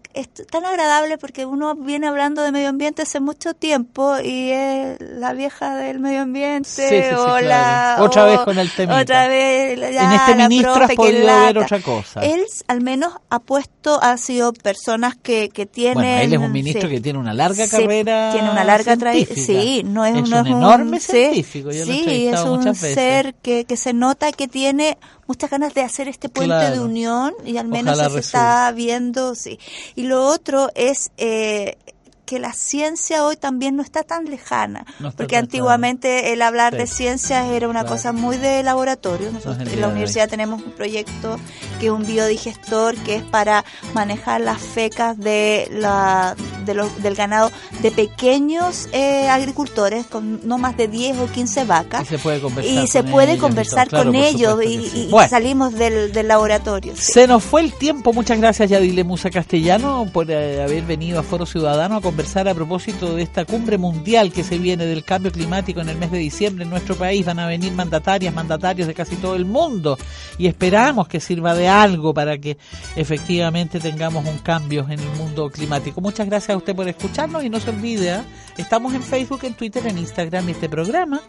tan 0.49 0.63
agradable 0.63 1.17
porque 1.17 1.45
uno 1.45 1.75
viene 1.75 2.07
hablando 2.07 2.43
de 2.43 2.51
medio 2.51 2.69
ambiente 2.69 3.01
hace 3.01 3.19
mucho 3.19 3.55
tiempo 3.55 4.19
y 4.23 4.51
es 4.51 4.99
la 4.99 5.33
vieja 5.33 5.75
del 5.75 5.99
medio 5.99 6.21
ambiente 6.21 7.15
o 7.15 7.39
la 7.39 7.97
otra 7.99 8.25
vez 8.25 8.39
con 8.41 8.59
el 8.59 8.69
tema 8.71 9.01
otra 9.01 9.27
vez 9.27 9.79
en 9.79 10.11
este 10.11 10.35
ministro 10.35 10.87
podido 10.95 11.25
ver 11.25 11.57
otra 11.57 11.79
cosa. 11.79 12.21
Él 12.21 12.45
al 12.67 12.81
menos 12.81 13.13
ha 13.29 13.39
puesto 13.39 14.01
ha 14.03 14.17
sido 14.17 14.53
personas 14.53 15.15
que, 15.15 15.49
que 15.49 15.65
tienen 15.65 15.95
bueno, 15.95 16.21
él 16.21 16.33
es 16.33 16.39
un 16.39 16.51
ministro 16.51 16.87
que 16.87 17.01
tiene 17.01 17.17
una 17.17 17.33
larga 17.33 17.67
carrera 17.67 18.31
tiene 18.31 18.51
una 18.51 18.63
larga 18.63 18.95
trayectoria 18.97 19.43
sí 19.43 19.81
no 19.83 20.05
es, 20.05 20.13
un, 20.13 20.47
enorme 20.47 20.99
científico 20.99 21.71
sí 21.71 22.27
es 22.27 22.39
un 22.41 22.75
ser 22.75 23.33
que, 23.41 23.65
que 23.65 23.77
se 23.77 23.93
nota 23.93 24.31
que 24.31 24.47
tiene 24.47 24.97
muchas 25.31 25.49
ganas 25.49 25.73
de 25.73 25.81
hacer 25.81 26.09
este 26.09 26.27
puente 26.27 26.71
de 26.71 26.81
unión 26.81 27.33
y 27.45 27.55
al 27.55 27.69
menos 27.69 27.97
se 27.97 28.19
está 28.19 28.69
viendo, 28.73 29.33
sí. 29.33 29.59
Y 29.95 30.03
lo 30.03 30.25
otro 30.25 30.69
es 30.75 31.11
eh, 31.15 31.77
que 32.25 32.37
la 32.37 32.51
ciencia 32.51 33.23
hoy 33.23 33.37
también 33.37 33.77
no 33.77 33.81
está 33.81 34.03
tan 34.03 34.25
lejana, 34.25 34.85
porque 35.15 35.37
antiguamente 35.37 36.33
el 36.33 36.41
hablar 36.41 36.75
de 36.75 36.85
ciencias 36.85 37.47
era 37.49 37.69
una 37.69 37.85
cosa 37.85 38.11
muy 38.11 38.35
de 38.35 38.61
laboratorio. 38.61 39.31
Nosotros 39.31 39.69
en 39.69 39.79
la 39.79 39.87
universidad 39.87 40.27
tenemos 40.27 40.61
un 40.61 40.71
proyecto 40.73 41.39
que 41.79 41.85
es 41.85 41.91
un 41.93 42.05
biodigestor 42.05 42.97
que 42.97 43.15
es 43.15 43.23
para 43.23 43.63
manejar 43.93 44.41
las 44.41 44.61
fecas 44.61 45.17
de 45.17 45.69
la, 45.71 46.35
de 46.65 46.81
del 46.99 47.15
ganado 47.15 47.51
de 47.81 47.91
pequeños 47.91 48.87
eh, 48.91 49.27
agricultores 49.29 50.05
con 50.05 50.47
no 50.47 50.57
más 50.57 50.77
de 50.77 50.87
10 50.87 51.19
o 51.19 51.27
15 51.27 51.65
vacas. 51.65 52.03
Y 52.03 52.05
se 52.05 52.17
puede 52.19 52.39
conversar 52.39 52.73
y 52.73 52.77
con 52.77 52.87
se 52.87 53.03
puede 53.03 53.31
ellos, 53.33 53.41
conversar 53.41 53.89
con 53.89 54.15
ellos 54.15 54.59
y, 54.63 55.09
salimos 55.29 55.73
del, 55.73 56.11
del 56.11 56.27
laboratorio. 56.27 56.93
Se 56.95 57.27
nos 57.27 57.43
fue 57.43 57.61
el 57.61 57.73
tiempo. 57.73 58.13
Muchas 58.13 58.39
gracias, 58.39 58.69
Yadile 58.69 59.03
Musa 59.03 59.29
Castellano, 59.29 60.07
por 60.11 60.29
eh, 60.29 60.63
haber 60.63 60.83
venido 60.83 61.19
a 61.19 61.23
Foro 61.23 61.45
Ciudadano 61.45 61.97
a 61.97 62.01
conversar 62.01 62.47
a 62.47 62.53
propósito 62.53 63.15
de 63.15 63.23
esta 63.23 63.45
cumbre 63.45 63.77
mundial 63.77 64.31
que 64.31 64.43
se 64.43 64.57
viene 64.57 64.85
del 64.85 65.03
cambio 65.03 65.31
climático 65.31 65.81
en 65.81 65.89
el 65.89 65.97
mes 65.97 66.11
de 66.11 66.17
diciembre 66.17 66.63
en 66.63 66.69
nuestro 66.69 66.95
país. 66.95 67.25
Van 67.25 67.39
a 67.39 67.47
venir 67.47 67.71
mandatarias, 67.73 68.33
mandatarios 68.33 68.87
de 68.87 68.93
casi 68.93 69.15
todo 69.15 69.35
el 69.35 69.45
mundo 69.45 69.97
y 70.37 70.47
esperamos 70.47 71.07
que 71.07 71.19
sirva 71.19 71.53
de 71.55 71.67
algo 71.67 72.13
para 72.13 72.37
que 72.37 72.57
efectivamente 72.95 73.79
tengamos 73.79 74.25
un 74.25 74.37
cambio 74.39 74.85
en 74.89 74.99
el 74.99 75.09
mundo 75.17 75.49
climático. 75.49 76.01
Muchas 76.01 76.27
a 76.51 76.57
usted 76.57 76.75
por 76.75 76.87
escucharnos 76.87 77.43
y 77.43 77.49
no 77.49 77.59
se 77.59 77.69
olvide, 77.69 78.15
¿eh? 78.15 78.21
estamos 78.57 78.93
en 78.93 79.03
Facebook, 79.03 79.41
en 79.43 79.53
Twitter, 79.53 79.85
en 79.87 79.97
Instagram 79.97 80.49
y 80.49 80.51
este 80.51 80.69
programa 80.69 81.21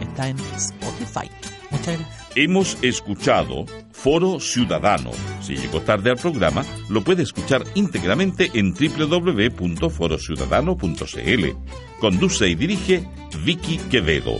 está 0.00 0.28
en 0.28 0.38
Spotify. 0.56 1.30
Muchas 1.70 1.98
gracias. 1.98 2.28
Hemos 2.34 2.76
escuchado 2.82 3.64
Foro 3.90 4.38
Ciudadano. 4.38 5.10
Si 5.40 5.56
llegó 5.56 5.80
tarde 5.80 6.10
al 6.10 6.16
programa, 6.16 6.64
lo 6.88 7.02
puede 7.02 7.24
escuchar 7.24 7.64
íntegramente 7.74 8.50
en 8.54 8.74
www.forociudadano.cl. 8.74 11.44
Conduce 12.00 12.48
y 12.48 12.54
dirige 12.54 13.08
Vicky 13.44 13.78
Quevedo. 13.90 14.38